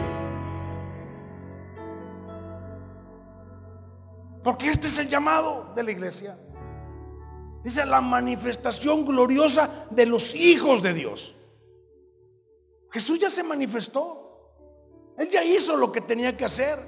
Porque 4.42 4.70
este 4.70 4.88
es 4.88 4.98
el 5.00 5.10
llamado 5.10 5.74
de 5.76 5.84
la 5.84 5.92
iglesia. 5.92 6.38
Dice 7.64 7.86
la 7.86 8.02
manifestación 8.02 9.06
gloriosa 9.06 9.88
de 9.92 10.06
los 10.06 10.34
hijos 10.36 10.82
de 10.82 10.94
Dios. 10.94 11.36
Jesús 12.92 13.20
ya 13.20 13.30
se 13.30 13.44
manifestó. 13.44 14.22
Él 15.18 15.30
ya 15.30 15.44
hizo 15.44 15.76
lo 15.76 15.92
que 15.92 16.02
tenía 16.02 16.36
que 16.36 16.46
hacer. 16.46 16.80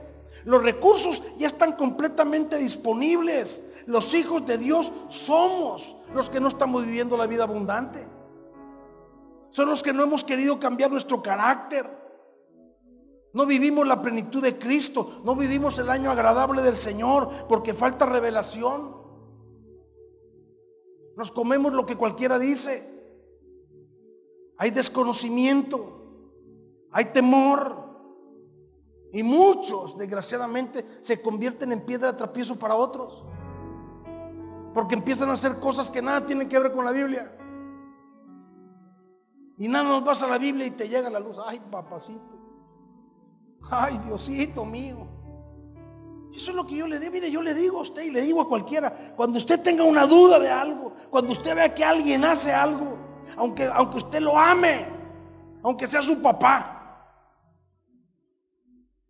Los 0.45 0.63
recursos 0.63 1.37
ya 1.37 1.47
están 1.47 1.73
completamente 1.73 2.57
disponibles. 2.57 3.63
Los 3.85 4.13
hijos 4.13 4.45
de 4.45 4.57
Dios 4.57 4.91
somos 5.09 5.95
los 6.13 6.29
que 6.29 6.39
no 6.39 6.47
estamos 6.47 6.85
viviendo 6.85 7.17
la 7.17 7.27
vida 7.27 7.43
abundante. 7.43 8.05
Son 9.49 9.69
los 9.69 9.83
que 9.83 9.93
no 9.93 10.03
hemos 10.03 10.23
querido 10.23 10.59
cambiar 10.59 10.91
nuestro 10.91 11.21
carácter. 11.21 11.85
No 13.33 13.45
vivimos 13.45 13.87
la 13.87 14.01
plenitud 14.01 14.41
de 14.41 14.57
Cristo. 14.57 15.21
No 15.23 15.35
vivimos 15.35 15.77
el 15.79 15.89
año 15.89 16.11
agradable 16.11 16.61
del 16.61 16.75
Señor 16.75 17.47
porque 17.47 17.73
falta 17.73 18.05
revelación. 18.05 19.02
Nos 21.15 21.31
comemos 21.31 21.73
lo 21.73 21.85
que 21.85 21.95
cualquiera 21.95 22.39
dice. 22.39 22.91
hay 24.57 24.71
desconocimiento, 24.71 26.01
hay 26.91 27.05
temor. 27.05 27.83
Y 29.11 29.21
muchos, 29.21 29.97
desgraciadamente, 29.97 30.85
se 31.01 31.21
convierten 31.21 31.71
en 31.71 31.81
piedra 31.81 32.11
de 32.11 32.17
tropiezo 32.17 32.57
para 32.57 32.75
otros. 32.75 33.23
Porque 34.73 34.95
empiezan 34.95 35.29
a 35.29 35.33
hacer 35.33 35.59
cosas 35.59 35.91
que 35.91 36.01
nada 36.01 36.25
tienen 36.25 36.49
que 36.49 36.57
ver 36.57 36.71
con 36.71 36.83
la 36.83 36.91
Biblia. 36.91 37.31
Y 39.57 39.67
nada 39.67 39.87
nos 39.87 40.03
vas 40.03 40.23
a 40.23 40.27
la 40.27 40.39
Biblia 40.39 40.65
y 40.65 40.71
te 40.71 40.89
llega 40.89 41.09
la 41.09 41.19
luz. 41.19 41.37
Ay, 41.45 41.59
papacito. 41.59 42.39
Ay, 43.69 43.99
Diosito 43.99 44.65
mío. 44.65 45.07
Eso 46.33 46.49
es 46.49 46.55
lo 46.55 46.65
que 46.65 46.75
yo 46.75 46.87
le 46.87 46.99
digo. 46.99 47.11
Mire, 47.11 47.29
yo 47.29 47.41
le 47.41 47.53
digo 47.53 47.77
a 47.77 47.81
usted 47.81 48.01
y 48.03 48.11
le 48.11 48.21
digo 48.21 48.41
a 48.41 48.49
cualquiera. 48.49 49.13
Cuando 49.15 49.37
usted 49.37 49.61
tenga 49.61 49.83
una 49.83 50.07
duda 50.07 50.39
de 50.39 50.49
algo, 50.49 50.93
cuando 51.11 51.31
usted 51.31 51.55
vea 51.55 51.73
que 51.73 51.85
alguien 51.85 52.25
hace 52.25 52.51
algo, 52.51 52.97
aunque, 53.37 53.65
aunque 53.65 53.97
usted 53.97 54.19
lo 54.19 54.37
ame, 54.37 54.87
aunque 55.61 55.85
sea 55.85 56.01
su 56.01 56.19
papá, 56.21 56.69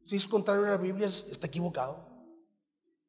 si 0.03 0.17
es 0.17 0.27
contrario 0.27 0.65
a 0.65 0.71
la 0.71 0.77
Biblia, 0.77 1.07
está 1.07 1.47
equivocado. 1.47 2.05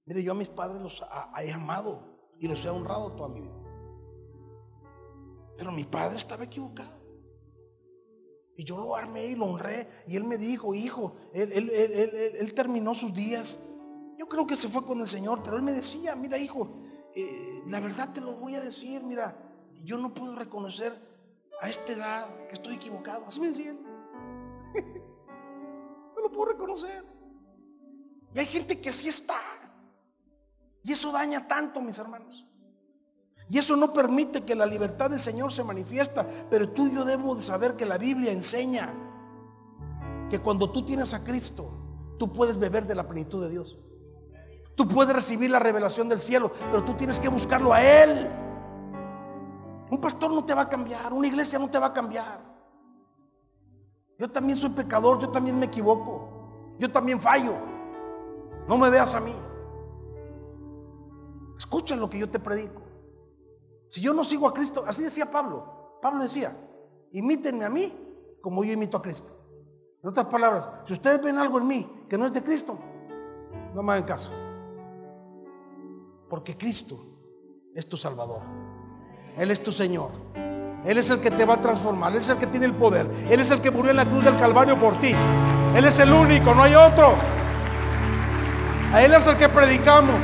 Mire, 0.05 0.23
yo 0.23 0.31
a 0.31 0.37
mis 0.37 0.49
padres 0.49 0.81
los 0.81 1.03
he 1.43 1.53
amado 1.53 2.35
y 2.39 2.47
los 2.47 2.65
he 2.65 2.71
honrado 2.71 3.13
toda 3.13 3.29
mi 3.29 3.41
vida. 3.41 3.61
Pero 5.59 5.73
mi 5.73 5.85
padre 5.85 6.19
estaba 6.19 6.45
equivocado. 6.45 7.03
Y 8.57 8.63
yo 8.63 8.77
lo 8.77 8.95
armé 8.95 9.27
y 9.27 9.35
lo 9.35 9.47
honré. 9.47 9.89
Y 10.07 10.15
él 10.15 10.23
me 10.23 10.39
dijo, 10.39 10.73
hijo, 10.73 11.17
él, 11.33 11.51
él 11.53 12.55
terminó 12.55 12.95
sus 12.95 13.13
días 13.13 13.59
creo 14.29 14.47
que 14.47 14.57
se 14.57 14.69
fue 14.69 14.85
con 14.85 15.01
el 15.01 15.09
Señor, 15.09 15.43
pero 15.43 15.57
él 15.57 15.63
me 15.63 15.73
decía, 15.73 16.15
mira 16.15 16.39
hijo, 16.39 16.69
eh, 17.15 17.63
la 17.67 17.81
verdad 17.81 18.13
te 18.13 18.21
lo 18.21 18.37
voy 18.37 18.55
a 18.55 18.61
decir, 18.61 19.03
mira, 19.03 19.37
yo 19.85 19.99
no 19.99 20.13
puedo 20.13 20.35
reconocer 20.35 20.95
a 21.61 21.69
esta 21.69 21.93
edad 21.93 22.47
que 22.49 22.55
estoy 22.55 22.75
equivocado. 22.75 23.25
Así 23.27 23.41
me 23.41 23.49
decían. 23.49 23.79
no 26.17 26.23
lo 26.23 26.31
puedo 26.31 26.53
reconocer. 26.53 27.05
Y 28.35 28.39
hay 28.39 28.47
gente 28.47 28.81
que 28.81 28.89
así 28.89 29.09
está. 29.09 29.41
Y 30.83 30.93
eso 30.93 31.13
daña 31.13 31.47
tanto, 31.47 31.81
mis 31.81 31.99
hermanos. 31.99 32.47
Y 33.49 33.59
eso 33.59 33.77
no 33.77 33.93
permite 33.93 34.43
que 34.43 34.55
la 34.55 34.67
libertad 34.67 35.11
del 35.11 35.21
Señor 35.21 35.53
se 35.53 35.65
manifiesta. 35.65 36.27
Pero 36.51 36.71
tú 36.71 36.89
y 36.89 36.95
yo 36.95 37.05
debo 37.05 37.35
de 37.35 37.43
saber 37.43 37.77
que 37.77 37.87
la 37.87 37.99
Biblia 37.99 38.33
enseña 38.33 38.93
que 40.31 40.41
cuando 40.41 40.71
tú 40.73 40.85
tienes 40.85 41.15
a 41.15 41.23
Cristo, 41.23 41.71
tú 42.19 42.33
puedes 42.33 42.59
beber 42.59 42.87
de 42.87 42.95
la 42.95 43.07
plenitud 43.07 43.43
de 43.43 43.51
Dios. 43.51 43.79
Tú 44.77 44.89
puedes 44.89 45.15
recibir 45.15 45.51
la 45.51 45.59
revelación 45.59 46.09
del 46.09 46.21
cielo, 46.21 46.51
pero 46.71 46.83
tú 46.83 46.95
tienes 46.95 47.21
que 47.21 47.29
buscarlo 47.29 47.73
a 47.73 47.83
Él. 47.83 48.31
Un 49.91 50.01
pastor 50.01 50.33
no 50.33 50.45
te 50.45 50.55
va 50.55 50.63
a 50.63 50.69
cambiar, 50.69 51.13
una 51.13 51.29
iglesia 51.29 51.59
no 51.59 51.71
te 51.71 51.79
va 51.79 51.87
a 51.87 51.93
cambiar. 51.93 52.41
Yo 54.19 54.31
también 54.31 54.59
soy 54.59 54.71
pecador, 54.71 55.21
yo 55.21 55.31
también 55.31 55.59
me 55.59 55.67
equivoco, 55.67 56.75
yo 56.79 56.91
también 56.91 57.21
fallo. 57.21 57.55
No 58.67 58.79
me 58.79 58.91
veas 58.91 59.15
a 59.15 59.21
mí. 59.21 59.35
Escucha 61.57 61.95
lo 61.95 62.11
que 62.11 62.19
yo 62.19 62.29
te 62.29 62.39
predico. 62.39 62.83
Si 63.89 64.01
yo 64.01 64.13
no 64.13 64.25
sigo 64.25 64.49
a 64.49 64.55
Cristo, 64.55 64.85
así 64.87 65.05
decía 65.05 65.31
Pablo. 65.31 65.99
Pablo 66.03 66.23
decía, 66.23 66.57
imítenme 67.13 67.65
a 67.65 67.71
mí 67.71 67.93
como 68.41 68.65
yo 68.65 68.73
imito 68.73 68.97
a 68.97 69.03
Cristo. 69.03 69.33
En 70.03 70.11
otras 70.11 70.27
palabras, 70.27 70.69
si 70.87 70.93
ustedes 70.95 71.23
ven 71.23 71.39
algo 71.39 71.59
en 71.59 71.67
mí 71.67 72.07
que 72.09 72.19
no 72.19 72.27
es 72.27 72.33
de 72.33 72.43
Cristo, 72.43 72.77
no 73.75 73.83
me 73.83 73.93
hagan 73.93 74.05
caso. 74.05 74.31
Porque 76.29 76.57
Cristo 76.57 76.99
es 77.75 77.89
tu 77.89 77.97
Salvador. 77.97 78.41
Él 79.37 79.51
es 79.51 79.63
tu 79.63 79.73
Señor. 79.73 80.11
Él 80.85 80.99
es 80.99 81.09
el 81.11 81.21
que 81.21 81.31
te 81.31 81.45
va 81.45 81.55
a 81.55 81.61
transformar. 81.61 82.13
Él 82.13 82.19
es 82.19 82.29
el 82.29 82.39
que 82.39 82.47
tiene 82.47 82.67
el 82.67 82.75
poder. 82.75 83.09
Él 83.31 83.41
es 83.41 83.51
el 83.51 83.61
que 83.61 83.71
murió 83.71 83.91
en 83.91 83.97
la 83.97 84.09
cruz 84.09 84.25
del 84.25 84.37
Calvario 84.37 84.79
por 84.79 85.01
ti. 85.01 85.13
Él 85.75 85.85
es 85.85 85.99
el 85.99 86.13
único, 86.13 86.55
no 86.55 86.63
hay 86.63 86.75
otro. 86.75 87.15
A 88.93 89.03
Él 89.03 89.13
es 89.13 89.27
el 89.27 89.37
que 89.37 89.49
predicamos. 89.49 90.15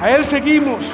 A 0.00 0.10
Él 0.10 0.24
seguimos. 0.24 0.84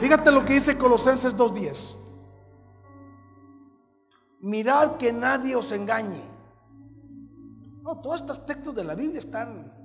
Fíjate 0.00 0.32
lo 0.32 0.44
que 0.44 0.54
dice 0.54 0.76
Colosenses 0.76 1.36
2.10. 1.36 1.96
Mirad 4.40 4.96
que 4.96 5.12
nadie 5.12 5.54
os 5.54 5.70
engañe. 5.70 6.22
No, 7.82 8.00
todos 8.00 8.22
estos 8.22 8.46
textos 8.46 8.74
de 8.74 8.84
la 8.84 8.94
Biblia 8.94 9.18
están 9.18 9.79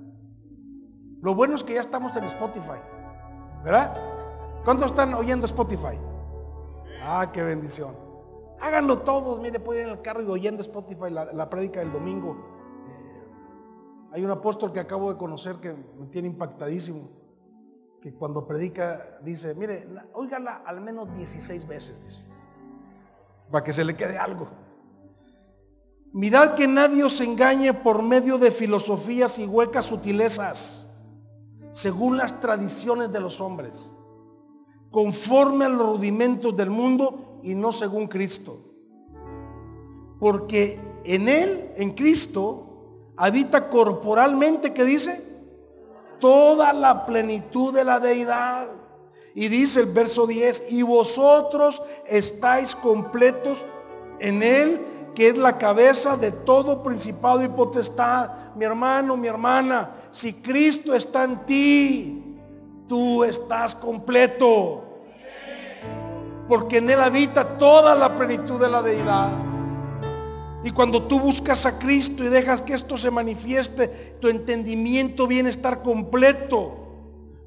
lo 1.20 1.34
bueno 1.34 1.54
es 1.54 1.64
que 1.64 1.74
ya 1.74 1.80
estamos 1.80 2.14
en 2.16 2.24
Spotify. 2.24 2.78
¿Verdad? 3.64 3.96
¿Cuántos 4.64 4.86
están 4.86 5.14
oyendo 5.14 5.46
Spotify? 5.46 5.98
Ah, 7.02 7.30
qué 7.32 7.42
bendición. 7.42 7.94
Háganlo 8.60 8.98
todos. 8.98 9.40
Mire, 9.40 9.60
pueden 9.60 9.82
ir 9.82 9.88
en 9.88 9.98
el 9.98 10.02
carro 10.02 10.22
y 10.22 10.26
oyendo 10.26 10.62
Spotify 10.62 11.10
la, 11.10 11.24
la 11.32 11.48
prédica 11.48 11.80
del 11.80 11.92
domingo. 11.92 12.36
Eh, 12.88 13.28
hay 14.12 14.24
un 14.24 14.30
apóstol 14.30 14.72
que 14.72 14.80
acabo 14.80 15.12
de 15.12 15.18
conocer 15.18 15.56
que 15.56 15.72
me 15.72 16.06
tiene 16.06 16.28
impactadísimo. 16.28 17.10
Que 18.00 18.12
cuando 18.14 18.46
predica 18.46 19.18
dice, 19.22 19.54
mire, 19.54 19.88
óigala 20.12 20.62
al 20.64 20.80
menos 20.80 21.12
16 21.14 21.66
veces. 21.66 22.28
Para 23.50 23.64
que 23.64 23.72
se 23.72 23.84
le 23.84 23.96
quede 23.96 24.18
algo. 24.18 24.48
Mirad 26.12 26.54
que 26.54 26.66
nadie 26.66 27.04
os 27.04 27.20
engañe 27.20 27.74
por 27.74 28.02
medio 28.02 28.38
de 28.38 28.50
filosofías 28.50 29.38
y 29.38 29.46
huecas 29.46 29.86
sutilezas 29.86 30.85
según 31.76 32.16
las 32.16 32.40
tradiciones 32.40 33.12
de 33.12 33.20
los 33.20 33.38
hombres, 33.38 33.94
conforme 34.90 35.66
a 35.66 35.68
los 35.68 35.98
rudimentos 35.98 36.56
del 36.56 36.70
mundo 36.70 37.38
y 37.42 37.54
no 37.54 37.70
según 37.70 38.06
Cristo. 38.06 38.56
Porque 40.18 40.80
en 41.04 41.28
Él, 41.28 41.70
en 41.76 41.90
Cristo, 41.90 43.12
habita 43.14 43.68
corporalmente, 43.68 44.72
¿qué 44.72 44.86
dice? 44.86 45.22
Toda 46.18 46.72
la 46.72 47.04
plenitud 47.04 47.74
de 47.74 47.84
la 47.84 48.00
deidad. 48.00 48.68
Y 49.34 49.48
dice 49.48 49.80
el 49.80 49.92
verso 49.92 50.26
10, 50.26 50.72
y 50.72 50.80
vosotros 50.80 51.82
estáis 52.06 52.74
completos 52.74 53.66
en 54.18 54.42
Él, 54.42 54.80
que 55.14 55.28
es 55.28 55.36
la 55.36 55.58
cabeza 55.58 56.16
de 56.16 56.32
todo 56.32 56.82
principado 56.82 57.44
y 57.44 57.48
potestad. 57.48 58.30
Mi 58.54 58.64
hermano, 58.64 59.14
mi 59.18 59.28
hermana, 59.28 60.05
si 60.16 60.32
Cristo 60.32 60.94
está 60.94 61.24
en 61.24 61.44
ti, 61.44 62.38
tú 62.88 63.22
estás 63.22 63.74
completo. 63.74 64.82
Porque 66.48 66.78
en 66.78 66.88
Él 66.88 67.00
habita 67.00 67.58
toda 67.58 67.94
la 67.94 68.16
plenitud 68.16 68.58
de 68.58 68.70
la 68.70 68.80
deidad. 68.80 69.30
Y 70.64 70.70
cuando 70.70 71.02
tú 71.02 71.20
buscas 71.20 71.66
a 71.66 71.78
Cristo 71.78 72.24
y 72.24 72.28
dejas 72.28 72.62
que 72.62 72.72
esto 72.72 72.96
se 72.96 73.10
manifieste, 73.10 73.88
tu 74.18 74.28
entendimiento 74.28 75.26
viene 75.26 75.50
a 75.50 75.50
estar 75.50 75.82
completo. 75.82 76.78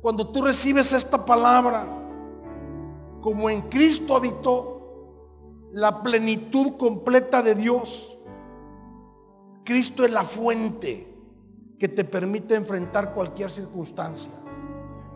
Cuando 0.03 0.27
tú 0.27 0.43
recibes 0.43 0.93
esta 0.93 1.25
palabra, 1.25 1.87
como 3.21 3.49
en 3.49 3.63
Cristo 3.63 4.15
habitó 4.15 5.71
la 5.71 6.03
plenitud 6.03 6.77
completa 6.77 7.41
de 7.41 7.55
Dios, 7.55 8.15
Cristo 9.63 10.05
es 10.05 10.11
la 10.11 10.23
fuente 10.23 11.08
que 11.79 11.87
te 11.87 12.03
permite 12.03 12.55
enfrentar 12.55 13.13
cualquier 13.13 13.49
circunstancia, 13.49 14.33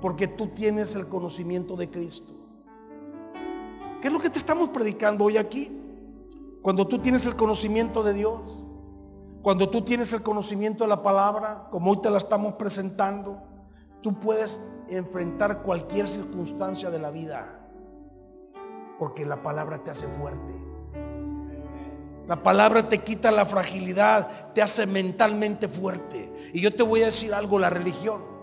porque 0.01 0.27
tú 0.27 0.47
tienes 0.47 0.95
el 0.95 1.07
conocimiento 1.07 1.75
de 1.75 1.91
Cristo. 1.91 2.33
¿Qué 4.01 4.07
es 4.07 4.13
lo 4.13 4.19
que 4.19 4.29
te 4.29 4.37
estamos 4.37 4.69
predicando 4.69 5.25
hoy 5.25 5.37
aquí? 5.37 5.79
Cuando 6.61 6.87
tú 6.87 6.99
tienes 6.99 7.25
el 7.25 7.35
conocimiento 7.35 8.01
de 8.01 8.13
Dios, 8.13 8.57
cuando 9.41 9.69
tú 9.69 9.81
tienes 9.81 10.13
el 10.13 10.23
conocimiento 10.23 10.85
de 10.85 10.87
la 10.87 11.03
palabra, 11.03 11.67
como 11.69 11.91
hoy 11.91 12.01
te 12.01 12.09
la 12.09 12.17
estamos 12.17 12.53
presentando, 12.53 13.43
tú 14.01 14.17
puedes 14.21 14.61
enfrentar 14.87 15.63
cualquier 15.63 16.07
circunstancia 16.07 16.89
de 16.89 16.99
la 16.99 17.11
vida, 17.11 17.67
porque 18.97 19.25
la 19.25 19.43
palabra 19.43 19.83
te 19.83 19.91
hace 19.91 20.07
fuerte. 20.07 20.62
La 22.27 22.41
palabra 22.41 22.87
te 22.87 22.99
quita 22.99 23.31
la 23.31 23.45
fragilidad, 23.45 24.53
te 24.53 24.61
hace 24.61 24.85
mentalmente 24.85 25.67
fuerte. 25.67 26.31
Y 26.53 26.61
yo 26.61 26.73
te 26.73 26.83
voy 26.83 27.01
a 27.01 27.05
decir 27.05 27.33
algo, 27.33 27.59
la 27.59 27.69
religión 27.69 28.33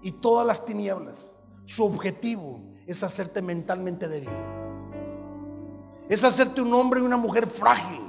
y 0.00 0.12
todas 0.12 0.46
las 0.46 0.64
tinieblas, 0.64 1.36
su 1.64 1.84
objetivo 1.84 2.60
es 2.86 3.02
hacerte 3.02 3.42
mentalmente 3.42 4.08
débil. 4.08 4.30
Es 6.08 6.24
hacerte 6.24 6.60
un 6.60 6.72
hombre 6.72 7.00
y 7.00 7.02
una 7.02 7.16
mujer 7.16 7.46
frágil, 7.46 8.00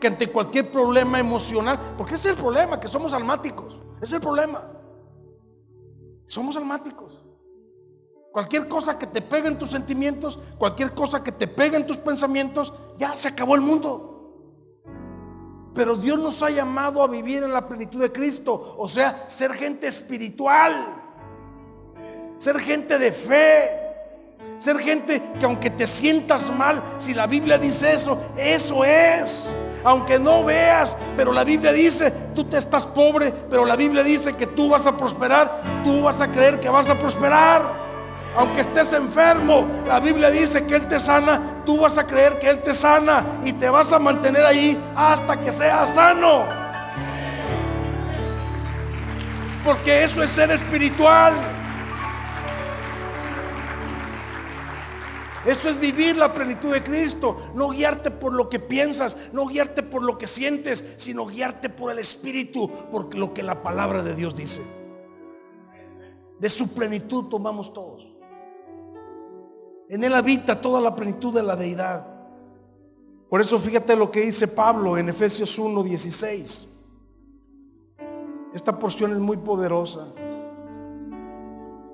que 0.00 0.06
ante 0.06 0.30
cualquier 0.30 0.70
problema 0.70 1.18
emocional, 1.18 1.78
porque 1.96 2.14
ese 2.14 2.28
es 2.28 2.36
el 2.36 2.40
problema, 2.40 2.78
que 2.78 2.88
somos 2.88 3.12
almáticos, 3.12 3.80
ese 3.96 4.04
es 4.04 4.12
el 4.14 4.20
problema. 4.20 4.64
Somos 6.26 6.56
almáticos. 6.56 7.21
Cualquier 8.32 8.66
cosa 8.66 8.98
que 8.98 9.06
te 9.06 9.20
pegue 9.20 9.48
en 9.48 9.58
tus 9.58 9.70
sentimientos, 9.70 10.38
cualquier 10.58 10.92
cosa 10.94 11.22
que 11.22 11.30
te 11.30 11.46
pegue 11.46 11.76
en 11.76 11.86
tus 11.86 11.98
pensamientos, 11.98 12.72
ya 12.96 13.14
se 13.16 13.28
acabó 13.28 13.54
el 13.54 13.60
mundo. 13.60 14.08
Pero 15.74 15.96
Dios 15.96 16.18
nos 16.18 16.42
ha 16.42 16.50
llamado 16.50 17.02
a 17.02 17.06
vivir 17.06 17.42
en 17.42 17.52
la 17.52 17.68
plenitud 17.68 18.00
de 18.00 18.10
Cristo, 18.10 18.74
o 18.78 18.88
sea, 18.88 19.24
ser 19.28 19.52
gente 19.52 19.86
espiritual, 19.86 20.94
ser 22.38 22.58
gente 22.58 22.98
de 22.98 23.12
fe, 23.12 23.82
Ser 24.58 24.78
gente 24.78 25.20
que 25.38 25.44
aunque 25.44 25.70
te 25.70 25.86
sientas 25.86 26.48
mal, 26.56 26.80
si 26.98 27.14
la 27.14 27.26
Biblia 27.26 27.58
dice 27.58 27.94
eso, 27.94 28.18
eso 28.36 28.84
es. 28.84 29.52
Aunque 29.82 30.20
no 30.20 30.44
veas, 30.44 30.96
pero 31.16 31.32
la 31.32 31.42
Biblia 31.42 31.72
dice, 31.72 32.12
tú 32.32 32.44
te 32.44 32.58
estás 32.58 32.86
pobre, 32.86 33.32
pero 33.50 33.64
la 33.64 33.74
Biblia 33.74 34.04
dice 34.04 34.34
que 34.34 34.46
tú 34.46 34.68
vas 34.68 34.86
a 34.86 34.96
prosperar, 34.96 35.62
tú 35.84 36.02
vas 36.02 36.20
a 36.20 36.30
creer 36.30 36.60
que 36.60 36.68
vas 36.68 36.88
a 36.88 36.94
prosperar. 36.96 37.91
Aunque 38.34 38.62
estés 38.62 38.92
enfermo, 38.94 39.68
la 39.86 40.00
Biblia 40.00 40.30
dice 40.30 40.64
que 40.64 40.76
Él 40.76 40.88
te 40.88 40.98
sana, 40.98 41.62
tú 41.66 41.80
vas 41.80 41.98
a 41.98 42.06
creer 42.06 42.38
que 42.38 42.48
Él 42.48 42.62
te 42.62 42.72
sana 42.72 43.24
y 43.44 43.52
te 43.52 43.68
vas 43.68 43.92
a 43.92 43.98
mantener 43.98 44.44
ahí 44.44 44.78
hasta 44.96 45.38
que 45.38 45.52
seas 45.52 45.94
sano. 45.94 46.44
Porque 49.62 50.02
eso 50.02 50.22
es 50.22 50.30
ser 50.30 50.50
espiritual. 50.50 51.34
Eso 55.44 55.68
es 55.68 55.78
vivir 55.78 56.16
la 56.16 56.32
plenitud 56.32 56.72
de 56.72 56.82
Cristo. 56.82 57.52
No 57.54 57.68
guiarte 57.68 58.10
por 58.10 58.32
lo 58.32 58.48
que 58.48 58.58
piensas, 58.58 59.18
no 59.32 59.46
guiarte 59.46 59.82
por 59.82 60.02
lo 60.02 60.16
que 60.16 60.26
sientes, 60.26 60.84
sino 60.96 61.26
guiarte 61.26 61.68
por 61.68 61.92
el 61.92 61.98
Espíritu, 61.98 62.70
por 62.90 63.14
lo 63.14 63.34
que 63.34 63.42
la 63.42 63.62
palabra 63.62 64.02
de 64.02 64.14
Dios 64.14 64.34
dice. 64.34 64.62
De 66.38 66.48
su 66.48 66.72
plenitud 66.72 67.24
tomamos 67.24 67.72
todos. 67.74 68.11
En 69.92 70.02
Él 70.02 70.14
habita 70.14 70.58
toda 70.58 70.80
la 70.80 70.96
plenitud 70.96 71.34
de 71.34 71.42
la 71.42 71.54
deidad. 71.54 72.06
Por 73.28 73.42
eso 73.42 73.58
fíjate 73.58 73.94
lo 73.94 74.10
que 74.10 74.22
dice 74.22 74.48
Pablo 74.48 74.96
en 74.96 75.10
Efesios 75.10 75.58
1, 75.58 75.82
16. 75.82 76.66
Esta 78.54 78.78
porción 78.78 79.12
es 79.12 79.18
muy 79.18 79.36
poderosa. 79.36 80.06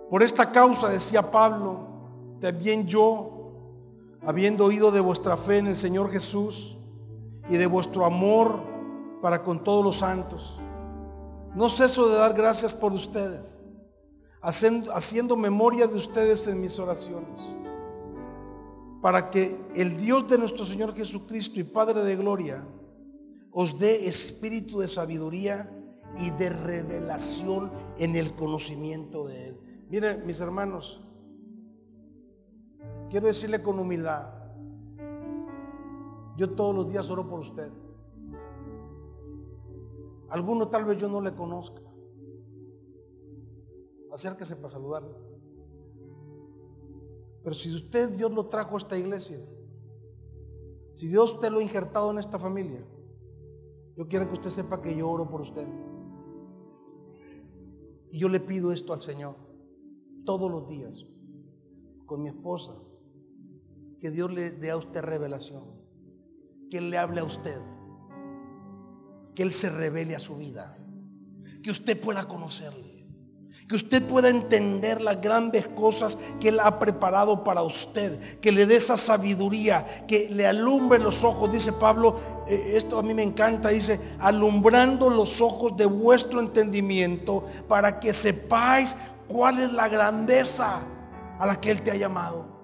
Por 0.08 0.22
esta 0.22 0.52
causa, 0.52 0.88
decía 0.90 1.28
Pablo, 1.28 1.88
también 2.40 2.86
yo, 2.86 3.50
habiendo 4.24 4.66
oído 4.66 4.92
de 4.92 5.00
vuestra 5.00 5.36
fe 5.36 5.58
en 5.58 5.66
el 5.66 5.76
Señor 5.76 6.12
Jesús 6.12 6.78
y 7.50 7.56
de 7.56 7.66
vuestro 7.66 8.04
amor 8.04 8.62
para 9.20 9.42
con 9.42 9.64
todos 9.64 9.84
los 9.84 9.96
santos. 9.96 10.60
No 11.52 11.68
ceso 11.68 12.08
de 12.08 12.14
dar 12.14 12.32
gracias 12.32 12.72
por 12.72 12.92
ustedes, 12.92 13.66
haciendo, 14.40 15.36
memoria 15.36 15.88
de 15.88 15.96
ustedes 15.96 16.46
en 16.46 16.60
mis 16.60 16.78
oraciones, 16.78 17.58
para 19.08 19.30
que 19.30 19.58
el 19.74 19.96
Dios 19.96 20.28
de 20.28 20.36
nuestro 20.36 20.66
Señor 20.66 20.94
Jesucristo 20.94 21.58
y 21.58 21.64
Padre 21.64 22.02
de 22.02 22.14
Gloria 22.14 22.62
os 23.50 23.78
dé 23.78 24.06
espíritu 24.06 24.80
de 24.80 24.86
sabiduría 24.86 25.66
y 26.18 26.28
de 26.32 26.50
revelación 26.50 27.72
en 27.96 28.16
el 28.16 28.34
conocimiento 28.34 29.26
de 29.26 29.48
Él. 29.48 29.60
Miren, 29.88 30.26
mis 30.26 30.38
hermanos, 30.42 31.00
Quiero 33.08 33.28
decirle 33.28 33.62
con 33.62 33.78
humildad, 33.78 34.26
yo 36.36 36.50
todos 36.50 36.74
los 36.74 36.92
días 36.92 37.08
oro 37.08 37.26
por 37.26 37.40
usted. 37.40 37.70
Alguno 40.28 40.68
tal 40.68 40.84
vez 40.84 40.98
yo 40.98 41.08
no 41.08 41.22
le 41.22 41.34
conozca. 41.34 41.80
Acérquese 44.12 44.56
para 44.56 44.68
saludarle. 44.68 45.27
Pero 47.48 47.56
si 47.56 47.74
usted 47.74 48.10
Dios 48.10 48.30
lo 48.30 48.44
trajo 48.44 48.74
a 48.74 48.76
esta 48.76 48.98
iglesia, 48.98 49.38
si 50.92 51.08
Dios 51.08 51.40
te 51.40 51.48
lo 51.48 51.60
ha 51.60 51.62
injertado 51.62 52.10
en 52.10 52.18
esta 52.18 52.38
familia, 52.38 52.84
yo 53.96 54.06
quiero 54.06 54.28
que 54.28 54.34
usted 54.34 54.50
sepa 54.50 54.82
que 54.82 54.94
yo 54.94 55.08
oro 55.08 55.30
por 55.30 55.40
usted. 55.40 55.66
Y 58.10 58.18
yo 58.18 58.28
le 58.28 58.40
pido 58.40 58.70
esto 58.70 58.92
al 58.92 59.00
Señor 59.00 59.34
todos 60.26 60.50
los 60.50 60.68
días, 60.68 61.06
con 62.04 62.22
mi 62.22 62.28
esposa, 62.28 62.74
que 63.98 64.10
Dios 64.10 64.30
le 64.30 64.50
dé 64.50 64.70
a 64.70 64.76
usted 64.76 65.00
revelación, 65.00 65.64
que 66.68 66.76
Él 66.76 66.90
le 66.90 66.98
hable 66.98 67.20
a 67.20 67.24
usted, 67.24 67.62
que 69.34 69.42
Él 69.42 69.52
se 69.52 69.70
revele 69.70 70.14
a 70.14 70.20
su 70.20 70.36
vida, 70.36 70.76
que 71.62 71.70
usted 71.70 71.98
pueda 71.98 72.28
conocerle. 72.28 72.87
Que 73.68 73.76
usted 73.76 74.02
pueda 74.02 74.28
entender 74.28 75.00
las 75.00 75.20
grandes 75.20 75.68
cosas 75.68 76.18
que 76.40 76.48
Él 76.48 76.60
ha 76.60 76.78
preparado 76.78 77.44
para 77.44 77.62
usted. 77.62 78.40
Que 78.40 78.50
le 78.50 78.66
dé 78.66 78.76
esa 78.76 78.96
sabiduría. 78.96 80.06
Que 80.08 80.30
le 80.30 80.46
alumbre 80.46 80.98
los 80.98 81.22
ojos. 81.22 81.52
Dice 81.52 81.72
Pablo, 81.72 82.16
eh, 82.46 82.72
esto 82.74 82.98
a 82.98 83.02
mí 83.02 83.12
me 83.12 83.22
encanta. 83.22 83.68
Dice, 83.68 84.00
alumbrando 84.18 85.10
los 85.10 85.40
ojos 85.40 85.76
de 85.76 85.86
vuestro 85.86 86.40
entendimiento 86.40 87.44
para 87.68 88.00
que 88.00 88.14
sepáis 88.14 88.96
cuál 89.26 89.58
es 89.58 89.72
la 89.72 89.88
grandeza 89.88 90.80
a 91.38 91.46
la 91.46 91.60
que 91.60 91.70
Él 91.70 91.82
te 91.82 91.90
ha 91.90 91.96
llamado 91.96 92.58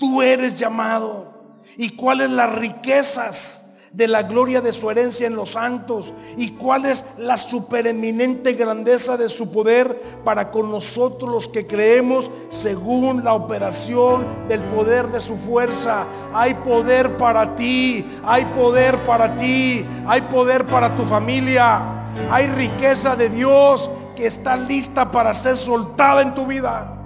tú 0.00 0.22
eres 0.22 0.56
llamado 0.56 1.30
y 1.76 1.90
cuáles 1.90 2.30
las 2.30 2.52
riquezas 2.52 3.59
de 3.92 4.06
la 4.06 4.22
gloria 4.22 4.60
de 4.60 4.72
su 4.72 4.88
herencia 4.90 5.26
en 5.26 5.34
los 5.34 5.52
santos 5.52 6.12
y 6.36 6.50
cuál 6.52 6.86
es 6.86 7.04
la 7.18 7.36
supereminente 7.36 8.52
grandeza 8.52 9.16
de 9.16 9.28
su 9.28 9.50
poder 9.50 10.00
para 10.24 10.50
con 10.50 10.70
nosotros 10.70 11.30
los 11.30 11.48
que 11.48 11.66
creemos 11.66 12.30
según 12.50 13.24
la 13.24 13.34
operación 13.34 14.24
del 14.48 14.60
poder 14.60 15.08
de 15.08 15.20
su 15.20 15.36
fuerza. 15.36 16.06
Hay 16.32 16.54
poder 16.54 17.16
para 17.16 17.56
ti, 17.56 18.04
hay 18.24 18.44
poder 18.56 18.96
para 18.98 19.36
ti, 19.36 19.84
hay 20.06 20.20
poder 20.22 20.66
para 20.66 20.94
tu 20.96 21.04
familia, 21.04 21.82
hay 22.30 22.46
riqueza 22.46 23.16
de 23.16 23.28
Dios 23.28 23.90
que 24.14 24.26
está 24.26 24.56
lista 24.56 25.10
para 25.10 25.34
ser 25.34 25.56
soltada 25.56 26.22
en 26.22 26.34
tu 26.34 26.46
vida. 26.46 26.96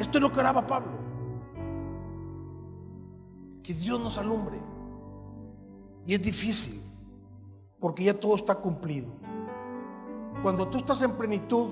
Esto 0.00 0.18
es 0.18 0.22
lo 0.22 0.32
que 0.32 0.40
oraba 0.40 0.66
Pablo. 0.66 1.01
Dios 3.74 4.00
nos 4.00 4.18
alumbre. 4.18 4.60
Y 6.06 6.14
es 6.14 6.22
difícil, 6.22 6.80
porque 7.78 8.04
ya 8.04 8.18
todo 8.18 8.34
está 8.34 8.54
cumplido. 8.54 9.12
Cuando 10.42 10.68
tú 10.68 10.78
estás 10.78 11.02
en 11.02 11.12
plenitud, 11.12 11.68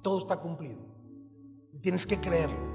todo 0.00 0.18
está 0.18 0.36
cumplido. 0.38 0.78
Y 1.72 1.78
tienes 1.78 2.06
que 2.06 2.20
creerlo. 2.20 2.72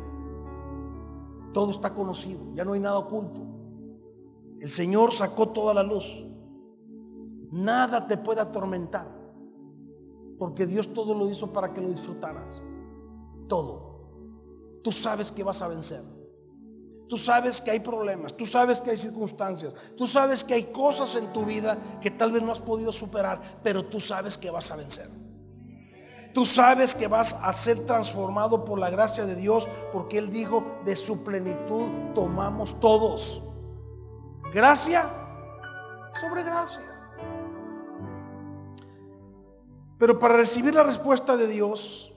Todo 1.54 1.72
está 1.72 1.94
conocido, 1.94 2.54
ya 2.54 2.66
no 2.66 2.74
hay 2.74 2.80
nada 2.80 2.98
oculto. 2.98 3.42
El 4.60 4.70
Señor 4.70 5.14
sacó 5.14 5.50
toda 5.50 5.74
la 5.74 5.84
luz. 5.84 6.26
Nada 7.52 8.06
te 8.08 8.18
puede 8.18 8.42
atormentar, 8.42 9.08
porque 10.38 10.66
Dios 10.66 10.94
todo 10.94 11.14
lo 11.14 11.30
hizo 11.30 11.54
para 11.54 11.74
que 11.74 11.80
lo 11.80 11.90
disfrutaras. 11.90 12.62
Todo 13.48 13.88
tú 14.88 14.92
sabes 14.94 15.34
que 15.34 15.44
vas 15.44 15.62
a 15.62 15.68
vencer. 15.68 16.02
Tú 17.10 17.18
sabes 17.18 17.62
que 17.62 17.72
hay 17.72 17.80
problemas, 17.80 18.36
tú 18.36 18.46
sabes 18.46 18.82
que 18.82 18.92
hay 18.92 18.98
circunstancias, 18.98 19.74
tú 19.96 20.06
sabes 20.06 20.44
que 20.44 20.54
hay 20.54 20.64
cosas 20.64 21.16
en 21.16 21.32
tu 21.32 21.46
vida 21.46 21.78
que 22.02 22.12
tal 22.12 22.32
vez 22.32 22.44
no 22.44 22.52
has 22.52 22.62
podido 22.62 22.92
superar, 22.92 23.42
pero 23.64 23.86
tú 23.86 24.00
sabes 24.00 24.38
que 24.38 24.50
vas 24.50 24.72
a 24.72 24.76
vencer. 24.76 25.08
Tú 26.34 26.46
sabes 26.46 26.94
que 26.94 27.08
vas 27.08 27.34
a 27.42 27.52
ser 27.54 27.86
transformado 27.86 28.64
por 28.64 28.78
la 28.78 28.90
gracia 28.90 29.26
de 29.26 29.36
Dios, 29.36 29.68
porque 29.92 30.18
Él 30.18 30.30
dijo, 30.30 30.82
de 30.86 30.96
su 30.96 31.24
plenitud 31.24 31.90
tomamos 32.14 32.80
todos. 32.80 33.42
Gracia 34.54 35.10
sobre 36.20 36.44
gracia. 36.44 36.84
Pero 39.98 40.20
para 40.20 40.38
recibir 40.38 40.76
la 40.76 40.84
respuesta 40.84 41.36
de 41.38 41.48
Dios, 41.48 42.14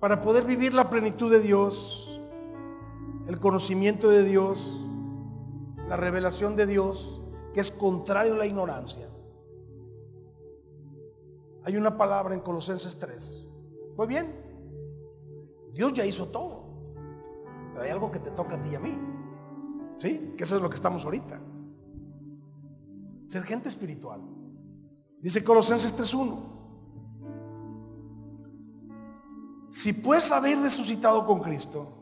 para 0.00 0.20
poder 0.20 0.44
vivir 0.44 0.74
la 0.74 0.90
plenitud 0.90 1.30
de 1.30 1.40
Dios, 1.40 2.11
el 3.26 3.38
conocimiento 3.40 4.08
de 4.08 4.24
Dios, 4.24 4.84
la 5.88 5.96
revelación 5.96 6.56
de 6.56 6.66
Dios, 6.66 7.22
que 7.54 7.60
es 7.60 7.70
contrario 7.70 8.34
a 8.34 8.38
la 8.38 8.46
ignorancia. 8.46 9.08
Hay 11.64 11.76
una 11.76 11.96
palabra 11.96 12.34
en 12.34 12.40
Colosenses 12.40 12.98
3. 12.98 13.48
Pues 13.96 14.08
bien, 14.08 14.34
Dios 15.72 15.92
ya 15.92 16.04
hizo 16.04 16.28
todo. 16.28 16.64
Pero 17.72 17.84
hay 17.84 17.90
algo 17.90 18.10
que 18.10 18.18
te 18.18 18.30
toca 18.30 18.56
a 18.56 18.62
ti 18.62 18.70
y 18.70 18.74
a 18.74 18.80
mí. 18.80 18.98
¿Sí? 19.98 20.34
Que 20.36 20.44
eso 20.44 20.56
es 20.56 20.62
lo 20.62 20.68
que 20.68 20.74
estamos 20.74 21.04
ahorita. 21.04 21.40
Ser 23.28 23.44
gente 23.44 23.68
espiritual. 23.68 24.20
Dice 25.20 25.44
Colosenses 25.44 25.96
3.1. 25.96 26.52
Si 29.70 29.92
pues 29.92 30.30
habéis 30.32 30.60
resucitado 30.60 31.24
con 31.24 31.40
Cristo, 31.40 32.01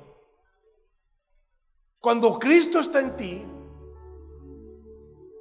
Cuando 2.01 2.39
Cristo 2.39 2.79
está 2.79 2.99
en 2.99 3.15
ti, 3.15 3.45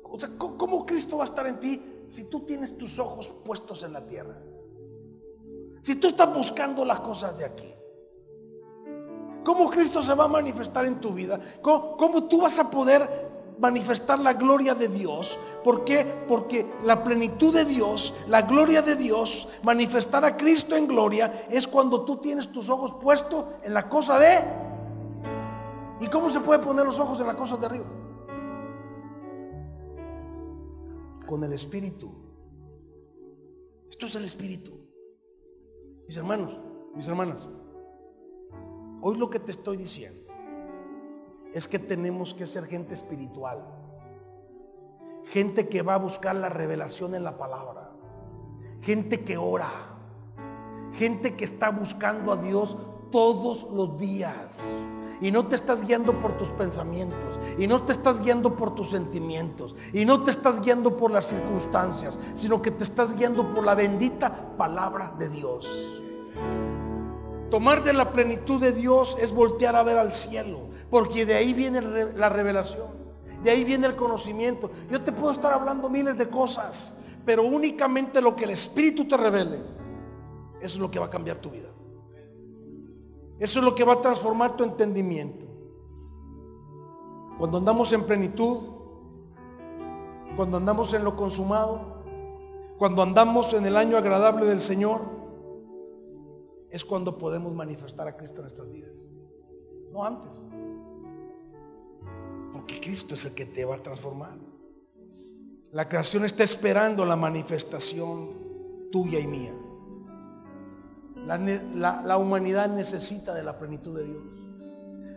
o 0.05 0.21
sea, 0.21 0.29
¿cómo 0.37 0.85
Cristo 0.85 1.17
va 1.17 1.25
a 1.25 1.25
estar 1.25 1.47
en 1.47 1.59
ti 1.59 1.83
si 2.07 2.25
tú 2.25 2.41
tienes 2.41 2.77
tus 2.77 2.99
ojos 2.99 3.33
puestos 3.43 3.83
en 3.83 3.95
la 3.95 4.07
tierra? 4.07 4.37
Si 5.81 5.95
tú 5.97 6.09
estás 6.09 6.35
buscando 6.35 6.85
las 6.85 7.01
cosas 7.01 7.39
de 7.39 7.47
aquí. 7.47 7.73
¿Cómo 9.43 9.71
Cristo 9.71 10.03
se 10.03 10.13
va 10.13 10.25
a 10.25 10.29
manifestar 10.29 10.85
en 10.85 11.01
tu 11.01 11.15
vida? 11.15 11.41
¿Cómo, 11.63 12.25
tú 12.25 12.43
vas 12.43 12.59
a 12.59 12.71
poder 12.71 13.09
manifestar 13.59 14.19
la 14.19 14.35
gloria 14.35 14.75
de 14.75 14.89
Dios? 14.89 15.39
¿Por 15.65 15.83
qué? 15.83 16.05
Porque 16.29 16.67
la 16.85 17.03
plenitud 17.03 17.55
de 17.55 17.65
Dios, 17.65 18.13
la 18.29 18.43
gloria 18.43 18.83
de 18.83 18.97
Dios, 18.97 19.49
manifestar 19.63 20.27
a 20.27 20.37
Cristo 20.37 20.77
en 20.77 20.87
gloria 20.87 21.47
es 21.49 21.67
cuando 21.67 22.05
tú 22.05 22.19
tienes 22.19 22.53
tus 22.53 22.69
ojos 22.69 22.93
puestos 23.01 23.47
en 23.63 23.73
la 23.73 23.89
cosa 23.89 24.19
de... 24.19 24.70
¿Y 26.01 26.07
cómo 26.09 26.31
se 26.31 26.41
puede 26.41 26.61
poner 26.61 26.87
los 26.87 26.99
ojos 26.99 27.21
en 27.21 27.27
la 27.27 27.37
cosa 27.37 27.57
de 27.59 27.67
arriba? 27.67 27.87
Con 31.27 31.45
el 31.45 31.53
Espíritu. 31.53 32.11
Esto 33.89 34.07
es 34.07 34.17
el 34.17 34.25
Espíritu. 34.25 34.81
Mis 36.07 36.17
hermanos, 36.17 36.59
mis 36.95 37.07
hermanas. 37.07 37.47
Hoy 39.03 39.17
lo 39.17 39.29
que 39.29 39.39
te 39.39 39.51
estoy 39.51 39.77
diciendo 39.77 40.21
es 41.53 41.69
que 41.69 41.79
tenemos 41.79 42.33
que 42.33 42.47
ser 42.47 42.65
gente 42.65 42.95
espiritual. 42.95 43.63
Gente 45.27 45.69
que 45.69 45.83
va 45.83 45.95
a 45.95 45.99
buscar 45.99 46.35
la 46.35 46.49
revelación 46.49 47.15
en 47.15 47.25
la 47.25 47.37
palabra. 47.37 47.93
Gente 48.81 49.23
que 49.23 49.37
ora. 49.37 49.71
Gente 50.95 51.37
que 51.37 51.45
está 51.45 51.71
buscando 51.71 52.33
a 52.33 52.37
Dios 52.37 52.77
todos 53.13 53.69
los 53.71 53.99
días. 53.99 54.65
Y 55.21 55.31
no 55.31 55.47
te 55.47 55.57
estás 55.57 55.83
guiando 55.83 56.13
por 56.21 56.39
tus 56.39 56.49
pensamientos. 56.51 57.39
Y 57.59 57.67
no 57.67 57.83
te 57.83 57.93
estás 57.93 58.21
guiando 58.21 58.57
por 58.57 58.75
tus 58.75 58.91
sentimientos. 58.91 59.75
Y 59.93 60.05
no 60.05 60.23
te 60.23 60.31
estás 60.31 60.61
guiando 60.61 60.97
por 60.97 61.11
las 61.11 61.27
circunstancias. 61.27 62.19
Sino 62.35 62.63
que 62.63 62.71
te 62.71 62.85
estás 62.85 63.15
guiando 63.15 63.51
por 63.51 63.65
la 63.65 63.75
bendita 63.75 64.57
palabra 64.57 65.15
de 65.19 65.29
Dios. 65.29 65.69
Tomar 67.51 67.83
de 67.83 67.93
la 67.93 68.13
plenitud 68.13 68.61
de 68.61 68.71
Dios 68.73 69.17
es 69.21 69.33
voltear 69.33 69.75
a 69.75 69.83
ver 69.83 69.99
al 69.99 70.13
cielo, 70.13 70.69
porque 70.89 71.27
de 71.27 71.35
ahí 71.35 71.53
viene 71.53 71.81
la 71.81 72.29
revelación, 72.29 72.87
de 73.43 73.51
ahí 73.51 73.65
viene 73.65 73.89
el 73.89 73.97
conocimiento. 73.97 74.71
Yo 74.89 75.03
te 75.03 75.11
puedo 75.11 75.33
estar 75.33 75.53
hablando 75.53 75.91
miles 75.91 76.17
de 76.17 76.29
cosas, 76.29 76.95
pero 77.27 77.43
únicamente 77.43 78.21
lo 78.21 78.37
que 78.37 78.45
el 78.45 78.51
Espíritu 78.51 79.07
te 79.09 79.17
revele, 79.17 79.59
es 80.61 80.77
lo 80.77 80.89
que 80.91 81.01
va 81.01 81.07
a 81.07 81.11
cambiar 81.11 81.39
tu 81.39 81.51
vida. 81.51 81.69
Eso 83.41 83.59
es 83.59 83.65
lo 83.65 83.75
que 83.75 83.85
va 83.85 83.95
a 83.95 84.01
transformar 84.03 84.55
tu 84.55 84.65
entendimiento. 84.65 85.47
Cuando 87.39 87.57
andamos 87.57 87.91
en 87.95 88.05
plenitud, 88.05 88.59
cuando 90.37 90.59
andamos 90.59 90.93
en 90.93 91.03
lo 91.05 91.17
consumado, 91.17 92.05
cuando 92.79 93.03
andamos 93.03 93.55
en 93.55 93.65
el 93.65 93.79
año 93.79 93.97
agradable 93.97 94.45
del 94.45 94.61
Señor, 94.61 95.01
es 96.71 96.85
cuando 96.85 97.17
podemos 97.17 97.55
manifestar 97.55 98.07
a 98.07 98.17
Cristo 98.17 98.37
en 98.37 98.43
nuestras 98.43 98.71
vidas. 98.71 99.09
No 99.91 100.05
antes. 100.05 100.43
Porque 102.53 102.79
Cristo 102.79 103.15
es 103.15 103.25
el 103.25 103.35
que 103.35 103.47
te 103.47 103.65
va 103.65 103.77
a 103.77 103.83
transformar. 103.83 104.39
La 105.73 105.89
creación 105.89 106.27
está 106.27 106.45
esperando 106.45 107.07
la 107.07 107.17
manifestación 107.17 108.91
tuya 108.93 109.19
y 109.19 109.27
mía. 109.27 109.55
La, 111.31 112.17
humanidad 112.17 112.69
necesita 112.69 113.33
de 113.33 113.45
la 113.45 113.57
plenitud 113.57 113.97
de 113.97 114.05
Dios. 114.05 114.23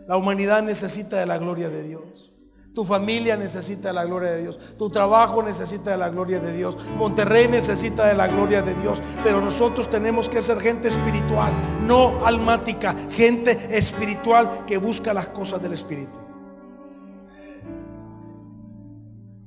La 0.06 0.16
humanidad 0.16 0.62
necesita 0.62 1.16
de 1.16 1.26
la 1.26 1.38
gloria 1.38 1.68
de 1.68 1.82
Dios. 1.82 2.30
Tu 2.72 2.84
familia 2.84 3.36
necesita 3.36 3.88
de 3.88 3.94
la 3.94 4.04
gloria 4.04 4.30
de 4.30 4.42
Dios. 4.42 4.58
Tu 4.78 4.90
trabajo 4.90 5.42
necesita 5.42 5.90
de 5.90 5.96
la 5.96 6.10
gloria 6.10 6.38
de 6.38 6.52
Dios. 6.52 6.76
Monterrey 6.96 7.48
necesita 7.48 8.06
de 8.06 8.14
la 8.14 8.28
gloria 8.28 8.62
de 8.62 8.74
Dios. 8.74 9.02
Pero 9.24 9.40
nosotros 9.40 9.90
tenemos 9.90 10.28
que 10.28 10.40
ser 10.40 10.60
gente 10.60 10.86
espiritual, 10.86 11.52
no 11.84 12.24
almática. 12.24 12.94
Gente 13.10 13.76
espiritual 13.76 14.64
que 14.66 14.76
busca 14.76 15.12
las 15.14 15.28
cosas 15.28 15.60
del 15.62 15.72
Espíritu. 15.72 16.18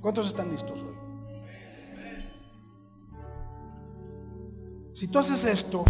¿Cuántos 0.02 0.28
están 0.28 0.50
listos 0.52 0.84
hoy? 0.84 0.96
Si 4.94 5.08
tú 5.08 5.20
haces 5.20 5.46
esto, 5.46 5.86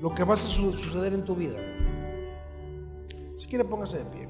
lo 0.00 0.14
que 0.14 0.24
va 0.24 0.34
a 0.34 0.36
suceder 0.36 1.12
en 1.12 1.24
tu 1.24 1.34
vida, 1.34 1.58
si 3.36 3.46
quiere 3.46 3.64
póngase 3.64 3.98
de 3.98 4.04
pie. 4.04 4.28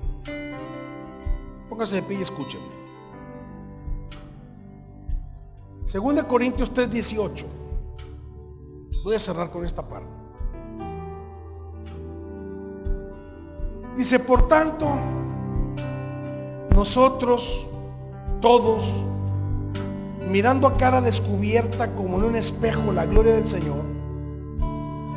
Póngase 1.68 1.96
de 1.96 2.02
pie 2.02 2.18
y 2.18 2.22
escúcheme. 2.22 2.64
Segunda 5.84 6.26
Corintios 6.26 6.72
3:18. 6.72 7.46
Voy 9.04 9.14
a 9.14 9.18
cerrar 9.18 9.50
con 9.50 9.64
esta 9.64 9.88
parte. 9.88 10.10
Dice, 13.96 14.18
por 14.18 14.48
tanto, 14.48 14.88
nosotros 16.74 17.66
todos, 18.40 19.04
mirando 20.30 20.66
a 20.66 20.72
cara 20.72 21.00
descubierta 21.00 21.94
como 21.94 22.18
en 22.18 22.24
un 22.24 22.36
espejo 22.36 22.92
la 22.92 23.04
gloria 23.04 23.32
del 23.32 23.44
Señor, 23.46 23.82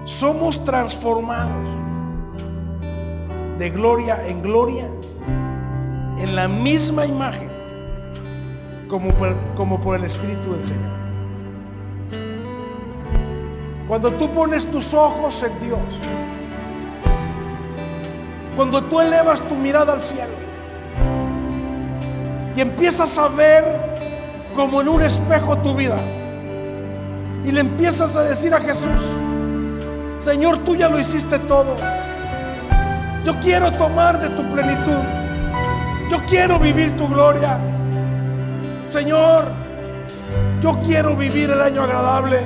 somos 0.05 0.63
transformados 0.65 1.69
de 3.57 3.69
gloria 3.69 4.27
en 4.27 4.41
gloria 4.41 4.87
en 6.17 6.35
la 6.35 6.47
misma 6.47 7.05
imagen 7.05 7.51
como 9.55 9.79
por, 9.79 9.95
el 9.95 10.03
Espíritu 10.03 10.53
del 10.53 10.63
Señor. 10.63 10.91
Cuando 13.87 14.11
tú 14.11 14.29
pones 14.29 14.65
tus 14.69 14.93
ojos 14.93 15.43
en 15.43 15.67
Dios, 15.67 15.79
cuando 18.55 18.83
tú 18.83 19.01
elevas 19.01 19.41
tu 19.41 19.55
mirada 19.55 19.93
al 19.93 20.01
cielo 20.01 20.33
y 22.55 22.61
empiezas 22.61 23.17
a 23.17 23.27
ver 23.29 23.63
como 24.55 24.81
en 24.81 24.89
un 24.89 25.01
espejo 25.01 25.57
tu 25.57 25.73
vida 25.73 25.97
y 27.43 27.51
le 27.51 27.61
empiezas 27.61 28.15
a 28.15 28.23
decir 28.23 28.53
a 28.53 28.59
Jesús, 28.59 29.01
Señor, 30.23 30.59
tú 30.59 30.73
ya 30.73 30.87
lo 30.87 30.97
hiciste 30.97 31.37
todo. 31.37 31.75
Yo 33.25 33.37
quiero 33.41 33.69
tomar 33.73 34.17
de 34.21 34.29
tu 34.29 34.41
plenitud. 34.53 35.03
Yo 36.09 36.17
quiero 36.29 36.57
vivir 36.59 36.95
tu 36.95 37.09
gloria. 37.09 37.59
Señor, 38.89 39.43
yo 40.61 40.79
quiero 40.79 41.17
vivir 41.17 41.49
el 41.49 41.61
año 41.61 41.83
agradable. 41.83 42.39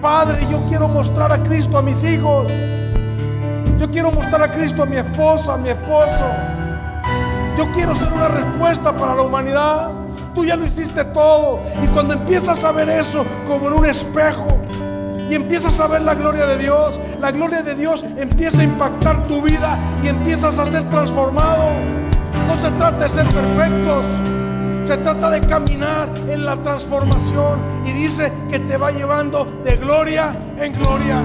Padre, 0.00 0.44
yo 0.50 0.66
quiero 0.66 0.88
mostrar 0.88 1.30
a 1.30 1.40
Cristo 1.44 1.78
a 1.78 1.82
mis 1.82 2.02
hijos. 2.02 2.50
Yo 3.78 3.88
quiero 3.88 4.10
mostrar 4.10 4.42
a 4.42 4.50
Cristo 4.50 4.82
a 4.82 4.86
mi 4.86 4.96
esposa, 4.96 5.54
a 5.54 5.58
mi 5.58 5.68
esposo. 5.68 6.26
Yo 7.56 7.70
quiero 7.72 7.94
ser 7.94 8.12
una 8.12 8.26
respuesta 8.26 8.92
para 8.92 9.14
la 9.14 9.22
humanidad. 9.22 9.90
Tú 10.34 10.44
ya 10.44 10.56
lo 10.56 10.66
hiciste 10.66 11.04
todo. 11.04 11.60
Y 11.84 11.86
cuando 11.86 12.14
empiezas 12.14 12.64
a 12.64 12.72
ver 12.72 12.88
eso 12.88 13.24
como 13.46 13.68
en 13.68 13.74
un 13.74 13.86
espejo 13.86 14.60
y 15.32 15.34
empiezas 15.34 15.80
a 15.80 15.86
ver 15.86 16.02
la 16.02 16.14
gloria 16.14 16.44
de 16.44 16.58
Dios, 16.58 17.00
la 17.18 17.30
gloria 17.30 17.62
de 17.62 17.74
Dios 17.74 18.04
empieza 18.18 18.60
a 18.60 18.64
impactar 18.64 19.22
tu 19.22 19.40
vida 19.40 19.78
y 20.04 20.08
empiezas 20.08 20.58
a 20.58 20.66
ser 20.66 20.84
transformado. 20.90 21.70
No 22.46 22.54
se 22.54 22.70
trata 22.72 23.04
de 23.04 23.08
ser 23.08 23.26
perfectos. 23.28 24.04
Se 24.84 24.98
trata 24.98 25.30
de 25.30 25.40
caminar 25.46 26.10
en 26.28 26.44
la 26.44 26.56
transformación. 26.56 27.60
Y 27.86 27.92
dice 27.92 28.30
que 28.50 28.58
te 28.58 28.76
va 28.76 28.90
llevando 28.90 29.46
de 29.64 29.78
gloria 29.78 30.36
en 30.58 30.74
gloria. 30.74 31.22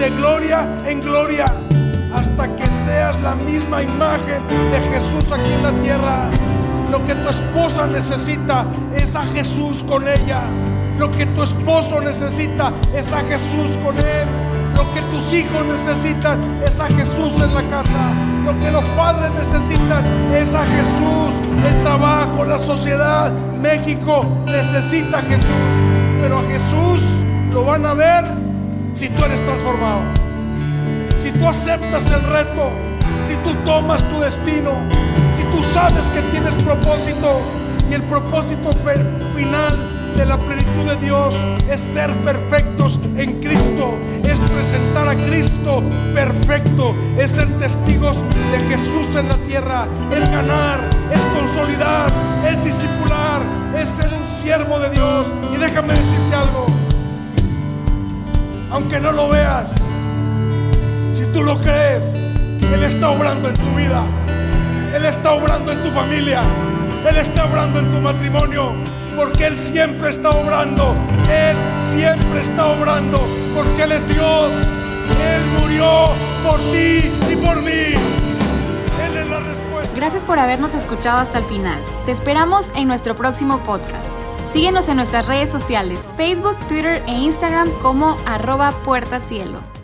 De 0.00 0.10
gloria 0.10 0.66
en 0.84 1.00
gloria. 1.00 1.44
Hasta 2.12 2.56
que 2.56 2.66
seas 2.66 3.20
la 3.20 3.36
misma 3.36 3.84
imagen 3.84 4.42
de 4.72 4.80
Jesús 4.92 5.30
aquí 5.30 5.52
en 5.52 5.62
la 5.62 5.72
tierra. 5.80 6.28
Lo 6.90 7.04
que 7.06 7.14
tu 7.14 7.28
esposa 7.28 7.86
necesita 7.86 8.66
es 8.96 9.14
a 9.14 9.22
Jesús 9.26 9.84
con 9.84 10.08
ella. 10.08 10.42
Lo 10.98 11.08
que 11.12 11.26
tu 11.26 11.44
esposo 11.44 12.00
necesita 12.00 12.72
es 12.92 13.12
a 13.12 13.20
Jesús 13.20 13.78
con 13.84 13.96
él. 13.96 14.26
Lo 14.74 14.90
que 14.92 15.00
tus 15.02 15.32
hijos 15.32 15.64
necesitan 15.64 16.40
es 16.66 16.80
a 16.80 16.86
Jesús 16.86 17.34
en 17.40 17.54
la 17.54 17.62
casa. 17.68 18.12
Lo 18.44 18.58
que 18.58 18.70
los 18.72 18.84
padres 18.90 19.30
necesitan 19.32 20.04
es 20.32 20.54
a 20.54 20.64
Jesús. 20.66 21.40
El 21.64 21.82
trabajo, 21.84 22.44
la 22.44 22.58
sociedad, 22.58 23.32
México 23.60 24.26
necesita 24.46 25.18
a 25.18 25.22
Jesús. 25.22 25.76
Pero 26.20 26.40
a 26.40 26.42
Jesús 26.42 27.02
lo 27.52 27.64
van 27.64 27.86
a 27.86 27.94
ver 27.94 28.24
si 28.92 29.08
tú 29.08 29.24
eres 29.24 29.44
transformado. 29.44 30.02
Si 31.20 31.30
tú 31.30 31.46
aceptas 31.46 32.10
el 32.10 32.22
reto. 32.24 32.70
Si 33.22 33.34
tú 33.44 33.54
tomas 33.64 34.02
tu 34.02 34.18
destino. 34.18 34.72
Si 35.32 35.44
tú 35.44 35.62
sabes 35.62 36.10
que 36.10 36.22
tienes 36.22 36.56
propósito. 36.56 37.40
Y 37.88 37.94
el 37.94 38.02
propósito 38.02 38.72
final 39.34 39.97
de 40.18 40.26
la 40.26 40.36
plenitud 40.36 40.84
de 40.84 40.96
Dios 40.96 41.32
es 41.70 41.80
ser 41.80 42.12
perfectos 42.24 42.98
en 43.16 43.40
Cristo, 43.40 43.96
es 44.24 44.40
presentar 44.40 45.06
a 45.06 45.14
Cristo 45.14 45.80
perfecto, 46.12 46.92
es 47.16 47.30
ser 47.30 47.46
testigos 47.60 48.24
de 48.50 48.58
Jesús 48.68 49.14
en 49.14 49.28
la 49.28 49.36
tierra, 49.46 49.86
es 50.10 50.28
ganar, 50.28 50.80
es 51.12 51.20
consolidar, 51.38 52.10
es 52.44 52.64
discipular, 52.64 53.42
es 53.80 53.88
ser 53.88 54.08
un 54.12 54.26
siervo 54.26 54.80
de 54.80 54.90
Dios. 54.90 55.28
Y 55.54 55.56
déjame 55.56 55.94
decirte 55.94 56.34
algo, 56.34 56.66
aunque 58.72 58.98
no 58.98 59.12
lo 59.12 59.28
veas, 59.28 59.70
si 61.12 61.26
tú 61.26 61.44
lo 61.44 61.56
crees, 61.58 62.14
Él 62.72 62.82
está 62.82 63.10
obrando 63.10 63.50
en 63.50 63.54
tu 63.54 63.70
vida, 63.76 64.02
Él 64.92 65.04
está 65.04 65.34
obrando 65.34 65.70
en 65.70 65.80
tu 65.80 65.90
familia, 65.92 66.42
Él 67.08 67.18
está 67.18 67.44
obrando 67.44 67.78
en 67.78 67.92
tu 67.92 68.00
matrimonio, 68.00 68.72
porque 69.18 69.46
Él 69.46 69.58
siempre 69.58 70.10
está 70.10 70.30
obrando, 70.30 70.94
Él 71.28 71.56
siempre 71.76 72.40
está 72.40 72.66
obrando, 72.66 73.20
porque 73.52 73.82
Él 73.82 73.92
es 73.92 74.06
Dios, 74.06 74.52
Él 75.10 75.42
murió 75.60 76.10
por 76.44 76.58
ti 76.70 77.10
y 77.28 77.36
por 77.44 77.60
mí. 77.62 77.98
Él 79.04 79.16
es 79.16 79.28
la 79.28 79.40
respuesta. 79.40 79.96
Gracias 79.96 80.22
por 80.22 80.38
habernos 80.38 80.74
escuchado 80.74 81.18
hasta 81.18 81.38
el 81.38 81.44
final. 81.46 81.82
Te 82.06 82.12
esperamos 82.12 82.68
en 82.76 82.86
nuestro 82.86 83.16
próximo 83.16 83.58
podcast. 83.66 84.08
Síguenos 84.52 84.88
en 84.88 84.96
nuestras 84.96 85.26
redes 85.26 85.50
sociales, 85.50 86.08
Facebook, 86.16 86.56
Twitter 86.68 87.02
e 87.08 87.12
Instagram 87.12 87.70
como 87.82 88.16
arroba 88.24 88.70
puertacielo. 88.84 89.77